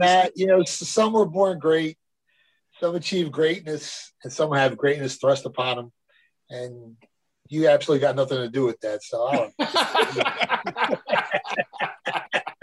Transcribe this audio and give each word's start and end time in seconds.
Matt, 0.00 0.32
you 0.34 0.46
know, 0.46 0.64
some 0.64 1.12
were 1.12 1.26
born 1.26 1.58
great, 1.58 1.98
some 2.80 2.94
achieve 2.94 3.30
greatness, 3.30 4.14
and 4.24 4.32
some 4.32 4.50
have 4.52 4.78
greatness 4.78 5.16
thrust 5.16 5.44
upon 5.44 5.76
them. 5.76 5.92
And 6.48 6.96
you 7.50 7.68
absolutely 7.68 8.00
got 8.00 8.16
nothing 8.16 8.38
to 8.38 8.48
do 8.48 8.64
with 8.64 8.80
that. 8.80 9.02
So 9.02 9.26
I 9.26 9.36
don't. 9.36 9.54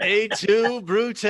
Et 0.00 0.28
tu 0.36 0.82
Brute. 0.82 1.20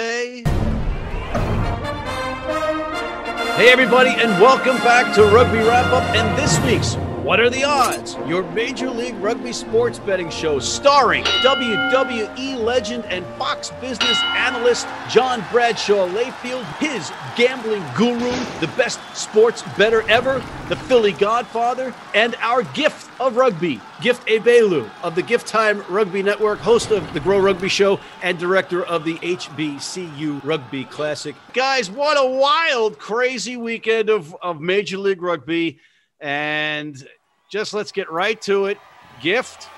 Hey, 3.57 3.71
everybody, 3.71 4.11
and 4.11 4.41
welcome 4.41 4.77
back 4.79 5.15
to 5.17 5.25
Rugby 5.25 5.59
Wrap 5.59 5.93
Up 5.93 6.05
and 6.17 6.39
this 6.39 6.59
week's 6.61 6.95
What 7.23 7.41
Are 7.41 7.51
the 7.51 7.65
Odds? 7.65 8.17
Your 8.27 8.43
Major 8.53 8.89
League 8.89 9.17
Rugby 9.17 9.53
sports 9.53 9.99
betting 9.99 10.31
show 10.31 10.59
starring 10.59 11.25
WWE 11.25 12.57
legend 12.57 13.05
and 13.07 13.27
Fox 13.37 13.71
business 13.81 14.19
analyst 14.23 14.87
John 15.11 15.45
Bradshaw 15.51 16.09
Layfield, 16.09 16.65
his 16.79 17.13
gambling 17.37 17.85
guru, 17.97 18.31
the 18.61 18.73
best 18.79 19.01
sports 19.15 19.63
better 19.77 20.09
ever, 20.09 20.43
the 20.69 20.77
Philly 20.77 21.13
Godfather, 21.13 21.93
and 22.15 22.35
our 22.37 22.63
gift 22.63 23.11
of 23.21 23.37
rugby, 23.37 23.81
Gift 24.01 24.27
Ebelu 24.29 24.89
of 25.03 25.15
the 25.15 25.23
Gift 25.23 25.47
Time 25.47 25.85
Rugby 25.91 26.23
Network, 26.23 26.61
host 26.61 26.93
of 26.93 27.13
the 27.13 27.21
Grow 27.21 27.41
Rugby 27.41 27.69
Show, 27.69 28.01
and 28.23 28.39
director 28.39 28.85
of 28.85 29.05
the 29.05 29.17
HBCU 29.17 30.43
Rugby 30.45 30.85
Classic. 30.85 31.35
Guys, 31.53 31.91
what 31.91 32.17
a 32.17 32.27
wild, 32.27 32.99
crazy 32.99 33.57
weekend 33.57 34.09
of, 34.09 34.35
of 34.41 34.61
Major 34.61 34.99
League 34.99 35.21
Rugby. 35.21 35.81
And 36.21 37.07
just 37.49 37.75
let's 37.75 37.93
get 37.93 38.11
right 38.11 38.41
to 38.43 38.67
it. 38.67 38.79
Gift, 39.21 39.69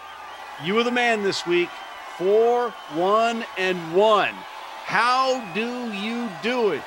you 0.65 0.75
were 0.75 0.85
the 0.85 0.91
man 0.91 1.23
this 1.23 1.47
week. 1.47 1.71
Four, 2.19 2.71
one, 2.95 3.45
and 3.57 3.95
one. 3.95 4.35
How 4.85 5.43
do 5.55 5.93
you 5.93 6.29
do 6.43 6.73
it? 6.73 6.83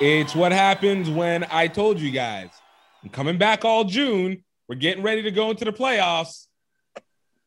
It's 0.00 0.34
what 0.34 0.52
happens 0.52 1.08
when 1.08 1.46
I 1.50 1.68
told 1.68 1.98
you 2.00 2.10
guys. 2.10 2.50
I'm 3.02 3.08
coming 3.08 3.38
back 3.38 3.64
all 3.64 3.84
June 3.84 4.42
we're 4.68 4.76
getting 4.76 5.02
ready 5.02 5.22
to 5.22 5.30
go 5.30 5.50
into 5.50 5.64
the 5.64 5.72
playoffs. 5.72 6.46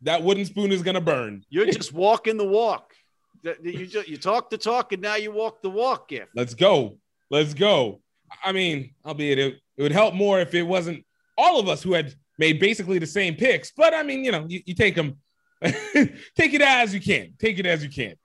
That 0.03 0.23
wooden 0.23 0.45
spoon 0.45 0.71
is 0.71 0.81
going 0.81 0.95
to 0.95 1.01
burn. 1.01 1.43
You're 1.49 1.65
just 1.71 1.91
walking 1.91 2.37
the 2.37 2.47
walk. 2.47 2.93
You, 3.43 3.85
just, 3.85 4.07
you 4.07 4.17
talk 4.17 4.49
the 4.49 4.57
talk 4.57 4.91
and 4.91 5.01
now 5.01 5.15
you 5.15 5.31
walk 5.31 5.61
the 5.61 5.69
walk, 5.69 6.09
gift. 6.09 6.31
Let's 6.35 6.53
go. 6.53 6.97
Let's 7.29 7.53
go. 7.53 8.01
I 8.43 8.51
mean, 8.51 8.93
albeit 9.05 9.39
it, 9.39 9.59
it 9.77 9.81
would 9.81 9.91
help 9.91 10.13
more 10.13 10.39
if 10.39 10.53
it 10.53 10.63
wasn't 10.63 11.05
all 11.37 11.59
of 11.59 11.67
us 11.67 11.81
who 11.81 11.93
had 11.93 12.13
made 12.39 12.59
basically 12.59 12.97
the 12.97 13.05
same 13.05 13.35
picks. 13.35 13.71
But 13.71 13.93
I 13.93 14.01
mean, 14.01 14.23
you 14.23 14.31
know, 14.31 14.45
you, 14.47 14.61
you 14.65 14.73
take 14.73 14.95
them, 14.95 15.17
take 15.61 16.53
it 16.53 16.61
as 16.61 16.93
you 16.93 17.01
can. 17.01 17.33
Take 17.37 17.59
it 17.59 17.65
as 17.67 17.83
you 17.83 17.89
can. 17.89 18.15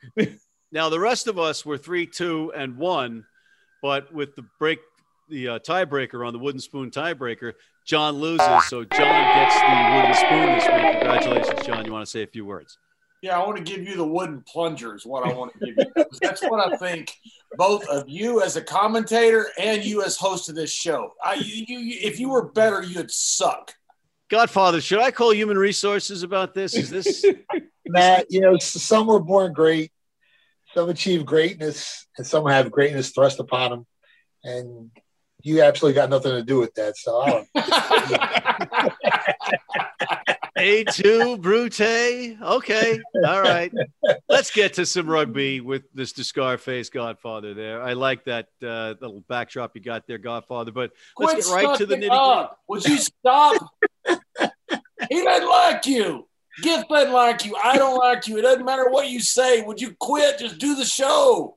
now, 0.73 0.89
the 0.89 1.01
rest 1.01 1.27
of 1.27 1.39
us 1.39 1.67
were 1.67 1.77
three, 1.77 2.07
two, 2.07 2.53
and 2.57 2.79
one, 2.79 3.25
but 3.83 4.15
with 4.15 4.37
the 4.37 4.47
break, 4.59 4.79
the 5.29 5.49
uh, 5.49 5.59
tiebreaker 5.59 6.27
on 6.27 6.33
the 6.33 6.39
wooden 6.39 6.61
spoon 6.61 6.91
tiebreaker, 6.91 7.53
John 7.85 8.15
loses, 8.15 8.47
so 8.69 8.85
John 8.85 9.35
gets 9.35 9.55
the 9.61 9.91
wooden 9.95 10.15
spoon 10.15 10.47
this 10.55 10.65
week. 10.65 11.01
Congratulations, 11.01 11.67
John. 11.67 11.85
You 11.85 11.93
want 11.93 12.07
to 12.07 12.11
say 12.11 12.23
a 12.23 12.27
few 12.27 12.47
words? 12.47 12.79
Yeah, 13.21 13.41
I 13.41 13.47
want 13.47 13.57
to 13.57 13.63
give 13.65 13.87
you 13.87 13.97
the 13.97 14.07
wooden 14.07 14.43
plunger 14.43 14.95
is 14.95 15.07
what 15.07 15.27
I 15.27 15.33
want 15.33 15.53
to 15.55 15.59
give 15.67 15.75
you. 15.79 16.05
That's 16.21 16.43
what 16.43 16.61
I 16.61 16.77
think 16.77 17.11
both 17.57 17.87
of 17.89 18.07
you 18.07 18.43
as 18.43 18.57
a 18.57 18.63
commentator 18.63 19.49
and 19.59 19.83
you 19.83 20.03
as 20.03 20.17
host 20.17 20.51
of 20.51 20.55
this 20.55 20.71
show. 20.71 21.11
I, 21.25 21.35
you, 21.35 21.65
you, 21.67 21.99
if 22.03 22.21
you 22.21 22.29
were 22.29 22.51
better, 22.51 22.83
you'd 22.83 23.11
suck. 23.11 23.75
Godfather, 24.31 24.81
should 24.81 25.01
I 25.01 25.11
call 25.11 25.35
human 25.35 25.59
resources 25.59 26.23
about 26.23 26.55
this? 26.55 26.75
Is 26.75 26.91
this 26.91 27.25
Matt? 27.87 28.27
You 28.31 28.41
know, 28.41 28.59
some 28.59 29.07
were 29.07 29.21
born 29.21 29.53
great, 29.53 29.93
some 30.75 30.89
achieve 30.89 31.27
greatness, 31.27 32.07
and 32.17 32.27
some 32.27 32.47
have 32.47 32.71
greatness 32.71 33.11
thrust 33.11 33.41
upon 33.41 33.71
them. 33.71 33.87
And 34.43 34.91
you 35.43 35.63
absolutely 35.63 35.95
got 35.95 36.11
nothing 36.11 36.33
to 36.33 36.43
do 36.43 36.59
with 36.59 36.75
that. 36.75 36.97
So 36.97 37.45
Et 40.57 40.85
tu 40.93 41.37
Brute. 41.39 41.81
Okay. 42.41 43.01
All 43.27 43.43
right. 43.43 43.73
Let's 44.29 44.51
get 44.51 44.75
to 44.75 44.87
some 44.87 45.09
rugby 45.09 45.61
with 45.61 45.83
this 45.93 46.11
Scarface 46.11 46.91
Godfather 46.91 47.55
there. 47.55 47.83
I 47.83 47.95
like 47.95 48.25
that 48.25 48.47
uh, 48.63 48.95
little 49.01 49.25
backdrop 49.29 49.73
you 49.75 49.81
got 49.81 50.07
there, 50.07 50.19
Godfather. 50.19 50.71
But 50.71 50.93
let's 51.19 51.47
get 51.49 51.55
right 51.55 51.77
to 51.79 51.87
the 51.87 51.97
nitty 51.97 52.09
gritty. 52.09 52.49
Would 52.69 52.85
you 52.85 52.99
stop? 52.99 53.75
he 55.11 55.25
doesn't 55.25 55.49
like 55.49 55.87
you. 55.87 56.29
Gift 56.63 56.89
doesn't 56.89 57.13
like 57.13 57.45
you. 57.45 57.57
I 57.63 57.77
don't 57.77 57.99
like 57.99 58.29
you. 58.29 58.39
It 58.39 58.43
doesn't 58.43 58.65
matter 58.65 58.89
what 58.89 59.09
you 59.09 59.21
say. 59.21 59.63
Would 59.63 59.81
you 59.81 59.97
quit? 59.99 60.39
Just 60.39 60.59
do 60.59 60.77
the 60.77 60.85
show. 60.85 61.57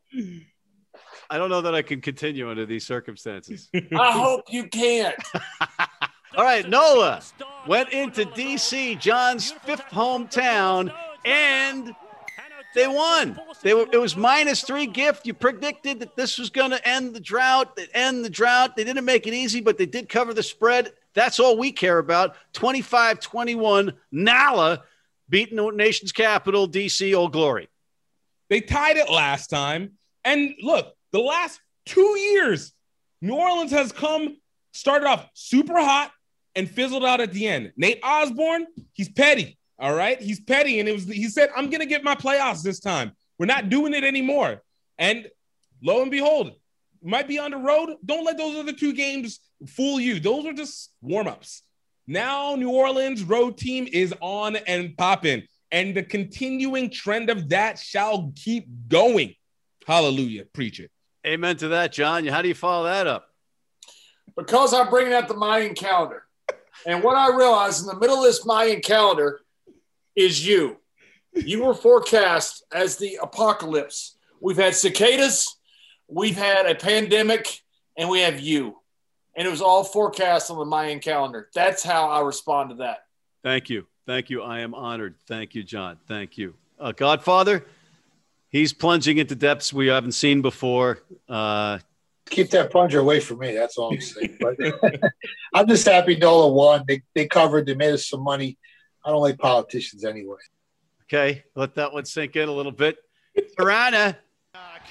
I 1.29 1.37
don't 1.37 1.49
know 1.49 1.61
that 1.61 1.75
I 1.75 1.83
can 1.83 2.01
continue 2.01 2.49
under 2.49 2.65
these 2.65 2.87
circumstances. 2.87 3.69
I 3.75 4.11
hope 4.11 4.45
you 4.49 4.67
can't. 4.69 5.15
All 6.37 6.43
right, 6.43 6.67
Nola 6.67 7.21
went 7.67 7.89
into 7.89 8.25
DC, 8.25 8.99
John's 8.99 9.51
fifth 9.51 9.85
hometown, 9.91 10.93
and 11.25 11.93
they 12.73 12.87
won. 12.87 13.39
They 13.61 13.73
were 13.73 13.87
it 13.91 13.97
was 13.97 14.15
minus 14.15 14.61
three 14.61 14.87
gift. 14.87 15.25
You 15.25 15.33
predicted 15.33 15.99
that 15.99 16.15
this 16.15 16.37
was 16.37 16.49
going 16.49 16.71
to 16.71 16.87
end 16.87 17.13
the 17.13 17.19
drought, 17.19 17.79
end 17.93 18.23
the 18.23 18.29
drought. 18.29 18.75
They 18.75 18.83
didn't 18.83 19.05
make 19.05 19.27
it 19.27 19.33
easy, 19.33 19.61
but 19.61 19.77
they 19.77 19.85
did 19.85 20.09
cover 20.09 20.33
the 20.33 20.43
spread. 20.43 20.93
That's 21.13 21.39
all 21.39 21.57
we 21.57 21.71
care 21.71 21.97
about. 21.97 22.35
25-21, 22.53 23.93
Nala 24.11 24.83
beating 25.29 25.57
the 25.57 25.71
nation's 25.71 26.11
capital, 26.11 26.69
DC, 26.69 27.15
Old 27.15 27.33
Glory. 27.33 27.69
They 28.49 28.61
tied 28.61 28.97
it 28.97 29.09
last 29.09 29.49
time. 29.49 29.93
And 30.23 30.53
look, 30.61 30.93
the 31.11 31.19
last 31.19 31.59
two 31.85 32.17
years, 32.19 32.73
New 33.21 33.35
Orleans 33.35 33.71
has 33.71 33.91
come, 33.91 34.37
started 34.73 35.07
off 35.07 35.27
super 35.33 35.79
hot 35.79 36.11
and 36.57 36.69
fizzled 36.69 37.05
out 37.05 37.21
at 37.21 37.31
the 37.31 37.47
end. 37.47 37.71
Nate 37.77 37.99
Osborne, 38.03 38.65
he's 38.93 39.07
petty. 39.07 39.57
All 39.79 39.93
right. 39.93 40.19
He's 40.19 40.41
petty. 40.41 40.79
And 40.79 40.89
it 40.89 40.91
was 40.91 41.05
he 41.05 41.29
said, 41.29 41.49
I'm 41.55 41.69
gonna 41.69 41.85
get 41.85 42.03
my 42.03 42.15
playoffs 42.15 42.63
this 42.63 42.79
time. 42.79 43.11
We're 43.37 43.45
not 43.45 43.69
doing 43.69 43.93
it 43.93 44.03
anymore. 44.03 44.63
And 44.97 45.27
lo 45.83 46.01
and 46.01 46.09
behold, 46.09 46.53
might 47.03 47.27
be 47.27 47.37
on 47.37 47.51
the 47.51 47.57
road. 47.57 47.95
Don't 48.03 48.25
let 48.25 48.37
those 48.37 48.57
other 48.57 48.73
two 48.73 48.93
games 48.93 49.39
fool 49.67 49.99
you. 49.99 50.19
Those 50.19 50.45
are 50.47 50.53
just 50.53 50.91
warm-ups. 51.01 51.61
Now 52.07 52.55
New 52.55 52.71
Orleans 52.71 53.23
road 53.23 53.57
team 53.57 53.87
is 53.91 54.13
on 54.19 54.55
and 54.55 54.97
popping. 54.97 55.43
And 55.71 55.95
the 55.95 56.01
continuing 56.01 56.89
trend 56.89 57.29
of 57.29 57.49
that 57.49 57.77
shall 57.77 58.31
keep 58.35 58.67
going. 58.87 59.35
Hallelujah. 59.85 60.45
Preach 60.45 60.79
it. 60.79 60.89
Amen 61.25 61.57
to 61.57 61.67
that, 61.69 61.91
John. 61.91 62.25
How 62.25 62.41
do 62.41 62.47
you 62.47 62.55
follow 62.55 62.85
that 62.85 63.05
up? 63.05 63.27
Because 64.35 64.73
I'm 64.73 64.89
bringing 64.89 65.13
out 65.13 65.27
the 65.27 65.35
Mayan 65.35 65.75
calendar. 65.75 66.26
And 66.85 67.03
what 67.03 67.15
I 67.15 67.35
realized 67.35 67.81
in 67.81 67.87
the 67.87 67.99
middle 67.99 68.17
of 68.17 68.23
this 68.23 68.45
Mayan 68.45 68.81
calendar 68.81 69.41
is 70.15 70.45
you. 70.45 70.77
You 71.33 71.63
were 71.63 71.73
forecast 71.73 72.63
as 72.71 72.97
the 72.97 73.19
apocalypse. 73.21 74.17
We've 74.39 74.57
had 74.57 74.75
cicadas, 74.75 75.57
we've 76.07 76.37
had 76.37 76.65
a 76.65 76.75
pandemic, 76.75 77.61
and 77.97 78.09
we 78.09 78.21
have 78.21 78.39
you. 78.39 78.77
And 79.35 79.47
it 79.47 79.51
was 79.51 79.61
all 79.61 79.83
forecast 79.83 80.49
on 80.49 80.57
the 80.57 80.65
Mayan 80.65 80.99
calendar. 80.99 81.49
That's 81.53 81.83
how 81.83 82.09
I 82.09 82.21
respond 82.21 82.71
to 82.71 82.75
that. 82.77 83.05
Thank 83.43 83.69
you. 83.69 83.85
Thank 84.07 84.29
you. 84.29 84.41
I 84.41 84.59
am 84.61 84.73
honored. 84.73 85.15
Thank 85.27 85.53
you, 85.53 85.63
John. 85.63 85.97
Thank 86.07 86.37
you. 86.37 86.55
Uh, 86.79 86.91
Godfather, 86.91 87.65
he's 88.49 88.73
plunging 88.73 89.17
into 89.17 89.35
depths 89.35 89.71
we 89.71 89.87
haven't 89.87 90.13
seen 90.13 90.41
before. 90.41 90.99
Uh, 91.29 91.79
Keep 92.29 92.51
that 92.51 92.71
plunger 92.71 92.99
away 92.99 93.19
from 93.19 93.39
me. 93.39 93.53
That's 93.53 93.77
all 93.77 93.93
I'm 93.93 94.01
saying. 94.01 94.37
But 94.39 94.57
I'm 95.53 95.67
just 95.67 95.85
happy 95.85 96.15
Nola 96.15 96.51
won. 96.51 96.83
They, 96.87 97.01
they 97.15 97.27
covered. 97.27 97.65
They 97.65 97.75
made 97.75 97.93
us 97.93 98.07
some 98.07 98.21
money. 98.21 98.57
I 99.05 99.09
don't 99.09 99.21
like 99.21 99.37
politicians 99.37 100.03
anyway. 100.03 100.37
Okay, 101.03 101.43
let 101.55 101.75
that 101.75 101.93
one 101.93 102.05
sink 102.05 102.35
in 102.35 102.49
a 102.49 102.51
little 102.51 102.71
bit. 102.71 102.97
Toronto 103.57 104.13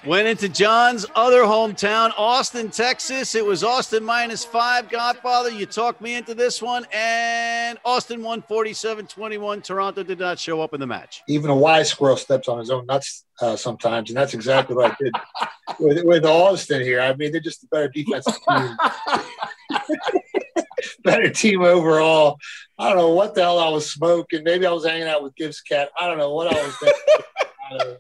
Went 0.05 0.29
into 0.29 0.49
John's 0.49 1.05
other 1.17 1.43
hometown, 1.43 2.13
Austin, 2.17 2.71
Texas. 2.71 3.35
It 3.35 3.45
was 3.45 3.65
Austin 3.65 4.05
minus 4.05 4.45
five. 4.45 4.89
Godfather, 4.89 5.51
you 5.51 5.67
talked 5.67 6.01
me 6.01 6.15
into 6.15 6.33
this 6.33 6.63
one, 6.63 6.87
and 6.93 7.77
Austin 7.85 8.23
won 8.23 8.43
47 8.43 9.09
21. 9.09 9.63
Toronto 9.63 10.05
did 10.05 10.21
not 10.21 10.39
show 10.39 10.61
up 10.61 10.75
in 10.75 10.81
the 10.81 10.87
match. 10.87 11.23
Even 11.27 11.51
a 11.51 11.57
wise 11.57 11.91
squirrel 11.91 12.17
steps 12.17 12.47
on 12.47 12.61
his 12.61 12.71
own 12.71 12.87
nuts 12.87 13.25
uh, 13.41 13.57
sometimes, 13.57 14.11
and 14.11 14.17
that's 14.17 14.33
exactly 14.33 14.77
what 14.77 14.93
I 14.93 14.97
did 15.03 15.13
with, 15.81 16.05
with 16.05 16.25
Austin 16.25 16.83
here. 16.83 17.01
I 17.01 17.17
mean, 17.17 17.33
they're 17.33 17.41
just 17.41 17.65
a 17.65 17.67
better 17.67 17.89
defensive 17.89 18.39
team. 18.49 18.77
better 21.03 21.31
team 21.31 21.63
overall. 21.63 22.39
I 22.79 22.91
don't 22.91 22.99
know 22.99 23.11
what 23.11 23.35
the 23.35 23.43
hell 23.43 23.59
I 23.59 23.71
was 23.71 23.91
smoking. 23.91 24.45
Maybe 24.45 24.67
I 24.67 24.71
was 24.71 24.87
hanging 24.87 25.09
out 25.09 25.25
with 25.25 25.35
Gibbs 25.35 25.63
Cat. 25.63 25.89
I 25.99 26.07
don't 26.07 26.19
know 26.19 26.33
what 26.33 26.55
I 26.55 26.65
was 26.65 26.77
doing. 26.79 27.97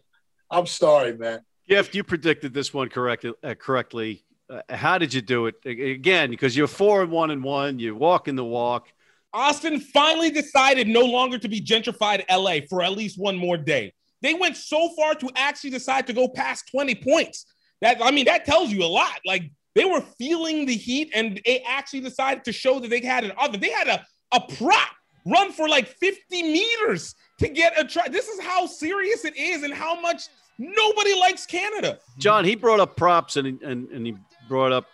I'm 0.51 0.67
sorry, 0.67 1.17
man. 1.17 1.41
Gift, 1.69 1.95
you 1.95 2.05
predicted 2.05 2.55
this 2.55 2.73
one 2.73 2.89
correct, 2.89 3.25
uh, 3.25 3.55
correctly. 3.55 4.25
Uh, 4.49 4.61
how 4.71 4.99
did 4.99 5.13
you 5.13 5.21
do 5.21 5.47
it? 5.47 5.57
Again, 5.65 6.31
because 6.31 6.57
you're 6.57 6.69
four 6.69 7.03
and 7.03 7.11
one 7.11 7.31
and 7.31 7.43
one, 7.43 7.79
you 7.79 7.95
walk 7.95 8.29
in 8.29 8.37
the 8.37 8.45
walk. 8.45 8.89
Austin 9.33 9.81
finally 9.81 10.31
decided 10.31 10.87
no 10.87 11.01
longer 11.01 11.39
to 11.39 11.49
be 11.49 11.61
gentrified 11.61 12.25
LA 12.31 12.67
for 12.69 12.83
at 12.83 12.93
least 12.93 13.19
one 13.19 13.37
more 13.37 13.57
day. 13.57 13.93
They 14.23 14.35
went 14.35 14.57
so 14.57 14.91
far 14.97 15.15
to 15.17 15.31
actually 15.35 15.71
decide 15.71 16.07
to 16.07 16.13
go 16.13 16.29
past 16.29 16.71
20 16.71 16.95
points. 16.97 17.47
That 17.83 17.99
I 18.03 18.13
mean, 18.13 18.27
that 18.27 18.45
tells 18.45 18.71
you 18.71 18.83
a 18.83 18.87
lot. 18.87 19.19
Like 19.27 19.51
they 19.75 19.85
were 19.85 20.01
feeling 20.19 20.65
the 20.65 20.77
heat, 20.77 21.11
and 21.15 21.41
they 21.45 21.61
actually 21.61 22.01
decided 22.01 22.45
to 22.45 22.53
show 22.53 22.79
that 22.81 22.89
they 22.89 23.01
had 23.01 23.25
an 23.25 23.33
other. 23.37 23.59
They 23.59 23.71
had 23.71 23.89
a 23.89 24.07
a 24.33 24.41
prop 24.41 24.89
run 25.27 25.53
for 25.53 25.69
like 25.69 25.89
50 25.89 26.43
meters 26.43 27.15
to 27.39 27.49
get 27.49 27.79
a 27.79 27.85
try. 27.85 28.09
This 28.09 28.29
is 28.29 28.41
how 28.41 28.67
serious 28.67 29.25
it 29.25 29.37
is, 29.37 29.63
and 29.63 29.75
how 29.75 30.01
much 30.01 30.29
nobody 30.59 31.19
likes 31.19 31.45
Canada. 31.45 31.99
John, 32.19 32.45
he 32.45 32.55
brought 32.55 32.81
up 32.81 32.97
props, 32.97 33.37
and 33.37 33.61
and 33.63 33.89
and 33.91 34.07
he 34.07 34.17
brought 34.49 34.73
up 34.73 34.87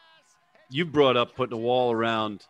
you 0.71 0.85
brought 0.87 1.17
up 1.17 1.37
putting 1.37 1.53
a 1.53 1.61
wall 1.61 1.93
around 1.93 2.47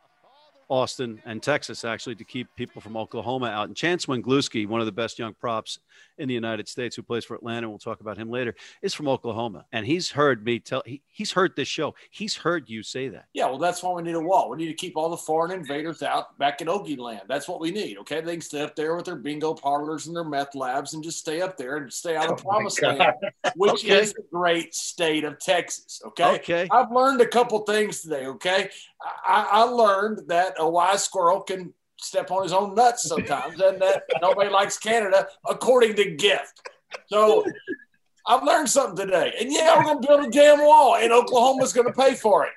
Austin 0.72 1.20
and 1.26 1.42
Texas, 1.42 1.84
actually, 1.84 2.14
to 2.14 2.24
keep 2.24 2.48
people 2.56 2.80
from 2.80 2.96
Oklahoma 2.96 3.48
out. 3.48 3.68
And 3.68 3.76
Chance 3.76 4.06
Wenglewski, 4.06 4.66
one 4.66 4.80
of 4.80 4.86
the 4.86 4.92
best 4.92 5.18
young 5.18 5.34
props 5.34 5.80
in 6.16 6.28
the 6.28 6.34
United 6.34 6.66
States, 6.66 6.96
who 6.96 7.02
plays 7.02 7.26
for 7.26 7.34
Atlanta, 7.34 7.68
we'll 7.68 7.78
talk 7.78 8.00
about 8.00 8.16
him 8.16 8.30
later, 8.30 8.54
is 8.80 8.94
from 8.94 9.06
Oklahoma. 9.06 9.66
And 9.70 9.84
he's 9.84 10.10
heard 10.10 10.46
me 10.46 10.60
tell, 10.60 10.82
he, 10.86 11.02
he's 11.08 11.30
heard 11.30 11.54
this 11.56 11.68
show. 11.68 11.94
He's 12.10 12.34
heard 12.34 12.70
you 12.70 12.82
say 12.82 13.08
that. 13.08 13.26
Yeah, 13.34 13.50
well, 13.50 13.58
that's 13.58 13.82
why 13.82 13.92
we 13.92 14.00
need 14.00 14.14
a 14.14 14.20
wall. 14.20 14.48
We 14.48 14.56
need 14.56 14.68
to 14.68 14.72
keep 14.72 14.96
all 14.96 15.10
the 15.10 15.16
foreign 15.18 15.52
invaders 15.52 16.02
out 16.02 16.38
back 16.38 16.62
in 16.62 16.68
Okie 16.68 16.98
land. 16.98 17.24
That's 17.28 17.46
what 17.46 17.60
we 17.60 17.70
need. 17.70 17.98
Okay. 17.98 18.22
They 18.22 18.32
can 18.32 18.40
stay 18.40 18.62
up 18.62 18.74
there 18.74 18.96
with 18.96 19.04
their 19.04 19.16
bingo 19.16 19.52
parlors 19.52 20.06
and 20.06 20.16
their 20.16 20.24
meth 20.24 20.54
labs 20.54 20.94
and 20.94 21.04
just 21.04 21.18
stay 21.18 21.42
up 21.42 21.58
there 21.58 21.76
and 21.76 21.92
stay 21.92 22.16
out 22.16 22.30
of 22.30 22.40
oh 22.40 22.48
promised 22.48 22.80
land, 22.80 23.12
which 23.56 23.84
okay. 23.84 24.00
is 24.00 24.14
the 24.14 24.24
great 24.32 24.74
state 24.74 25.24
of 25.24 25.38
Texas. 25.38 26.00
Okay. 26.06 26.36
Okay. 26.36 26.68
I've 26.70 26.90
learned 26.90 27.20
a 27.20 27.28
couple 27.28 27.58
things 27.58 28.00
today. 28.00 28.24
Okay. 28.24 28.70
I, 29.26 29.48
I 29.50 29.62
learned 29.62 30.28
that 30.28 30.54
a 30.58 30.68
wise 30.68 31.04
squirrel 31.04 31.40
can 31.40 31.72
step 31.96 32.30
on 32.30 32.42
his 32.42 32.52
own 32.52 32.74
nuts 32.74 33.04
sometimes, 33.04 33.60
and 33.60 33.80
that 33.80 34.04
nobody 34.22 34.50
likes 34.50 34.78
Canada, 34.78 35.26
according 35.48 35.94
to 35.96 36.10
Gift. 36.16 36.68
So 37.06 37.44
I've 38.26 38.42
learned 38.42 38.68
something 38.68 39.06
today. 39.06 39.32
And 39.40 39.52
yeah, 39.52 39.76
we're 39.76 39.84
going 39.84 40.02
to 40.02 40.08
build 40.08 40.26
a 40.26 40.30
damn 40.30 40.60
wall, 40.60 40.96
and 40.96 41.12
Oklahoma's 41.12 41.72
going 41.72 41.86
to 41.86 41.92
pay 41.92 42.14
for 42.14 42.44
it. 42.44 42.52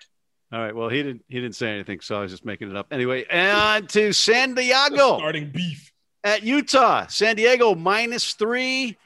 All 0.51 0.59
right. 0.59 0.75
Well, 0.75 0.89
he 0.89 1.01
didn't. 1.01 1.23
He 1.27 1.41
didn't 1.41 1.55
say 1.55 1.69
anything, 1.69 2.01
so 2.01 2.17
I 2.17 2.21
was 2.21 2.31
just 2.31 2.45
making 2.45 2.69
it 2.69 2.77
up. 2.77 2.87
Anyway, 2.91 3.25
and 3.29 3.89
to 3.89 4.13
San 4.13 4.53
Diego, 4.53 5.17
starting 5.17 5.49
beef 5.49 5.91
at 6.23 6.43
Utah. 6.43 7.07
San 7.07 7.35
Diego 7.35 7.75
minus 7.75 8.33
three. 8.33 8.97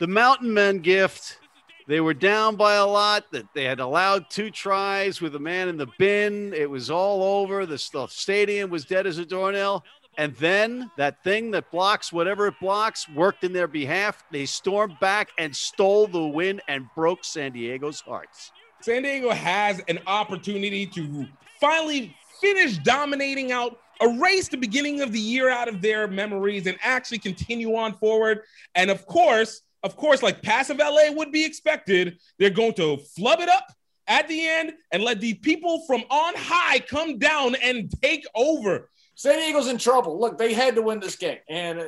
The 0.00 0.06
Mountain 0.08 0.52
Men 0.52 0.80
gift 0.80 1.38
they 1.86 2.00
were 2.00 2.14
down 2.14 2.56
by 2.56 2.74
a 2.74 2.86
lot. 2.86 3.30
That 3.32 3.46
they 3.54 3.64
had 3.64 3.80
allowed 3.80 4.30
two 4.30 4.50
tries 4.50 5.20
with 5.20 5.34
a 5.34 5.40
man 5.40 5.68
in 5.68 5.76
the 5.76 5.88
bin. 5.98 6.52
It 6.54 6.68
was 6.68 6.90
all 6.90 7.22
over. 7.40 7.66
The, 7.66 7.78
stadium 8.08 8.70
was 8.70 8.84
dead 8.84 9.06
as 9.06 9.18
a 9.18 9.26
doornail. 9.26 9.84
And 10.18 10.34
then 10.36 10.90
that 10.96 11.24
thing 11.24 11.50
that 11.52 11.70
blocks 11.70 12.12
whatever 12.12 12.46
it 12.46 12.54
blocks 12.60 13.08
worked 13.08 13.44
in 13.44 13.52
their 13.52 13.68
behalf. 13.68 14.22
They 14.30 14.44
stormed 14.44 15.00
back 15.00 15.30
and 15.38 15.54
stole 15.54 16.06
the 16.06 16.22
win 16.22 16.60
and 16.68 16.86
broke 16.94 17.24
San 17.24 17.52
Diego's 17.52 18.00
hearts. 18.00 18.52
San 18.82 19.02
Diego 19.02 19.30
has 19.30 19.80
an 19.88 20.00
opportunity 20.06 20.86
to 20.86 21.26
finally 21.60 22.14
finish 22.40 22.76
dominating 22.78 23.52
out, 23.52 23.78
erase 24.00 24.48
the 24.48 24.56
beginning 24.56 25.00
of 25.00 25.12
the 25.12 25.20
year 25.20 25.48
out 25.48 25.68
of 25.68 25.80
their 25.80 26.08
memories, 26.08 26.66
and 26.66 26.76
actually 26.82 27.20
continue 27.20 27.74
on 27.76 27.94
forward. 27.94 28.40
And 28.74 28.90
of 28.90 29.06
course, 29.06 29.62
of 29.82 29.96
course, 29.96 30.22
like 30.22 30.42
passive 30.42 30.78
LA 30.78 31.10
would 31.10 31.32
be 31.32 31.44
expected, 31.44 32.18
they're 32.38 32.50
going 32.50 32.74
to 32.74 32.98
flub 32.98 33.40
it 33.40 33.48
up 33.48 33.72
at 34.06 34.28
the 34.28 34.46
end 34.46 34.72
and 34.92 35.02
let 35.02 35.20
the 35.20 35.34
people 35.34 35.84
from 35.86 36.02
on 36.10 36.34
high 36.36 36.78
come 36.80 37.18
down 37.18 37.54
and 37.56 37.90
take 38.02 38.26
over. 38.34 38.88
San 39.14 39.38
Diego's 39.38 39.68
in 39.68 39.78
trouble. 39.78 40.18
Look, 40.18 40.38
they 40.38 40.54
had 40.54 40.74
to 40.74 40.82
win 40.82 40.98
this 40.98 41.16
game, 41.16 41.38
and 41.48 41.78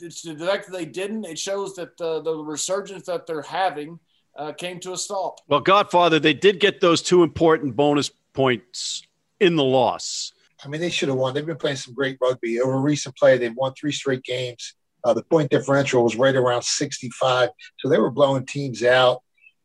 it's 0.00 0.22
the 0.22 0.36
fact 0.36 0.66
that 0.66 0.72
they 0.72 0.84
didn't. 0.84 1.24
It 1.24 1.38
shows 1.38 1.74
that 1.76 1.98
uh, 2.00 2.20
the 2.20 2.36
resurgence 2.36 3.06
that 3.06 3.26
they're 3.26 3.42
having 3.42 3.98
uh, 4.36 4.52
came 4.52 4.80
to 4.80 4.92
a 4.92 4.96
stop. 4.96 5.40
Well, 5.48 5.60
Godfather, 5.60 6.18
they 6.20 6.34
did 6.34 6.60
get 6.60 6.80
those 6.80 7.02
two 7.02 7.22
important 7.22 7.74
bonus 7.74 8.10
points 8.32 9.02
in 9.40 9.56
the 9.56 9.64
loss. 9.64 10.32
I 10.64 10.68
mean, 10.68 10.80
they 10.80 10.90
should 10.90 11.08
have 11.08 11.18
won. 11.18 11.34
They've 11.34 11.44
been 11.44 11.56
playing 11.56 11.76
some 11.76 11.94
great 11.94 12.18
rugby 12.20 12.60
over 12.60 12.74
a 12.74 12.80
recent 12.80 13.16
play. 13.16 13.38
They've 13.38 13.54
won 13.54 13.74
three 13.74 13.92
straight 13.92 14.22
games. 14.22 14.74
Uh, 15.04 15.14
the 15.14 15.22
point 15.22 15.50
differential 15.50 16.02
was 16.02 16.16
right 16.16 16.34
around 16.34 16.62
65. 16.62 17.50
So 17.78 17.88
they 17.88 17.98
were 17.98 18.10
blowing 18.10 18.46
teams 18.46 18.82
out. 18.82 19.20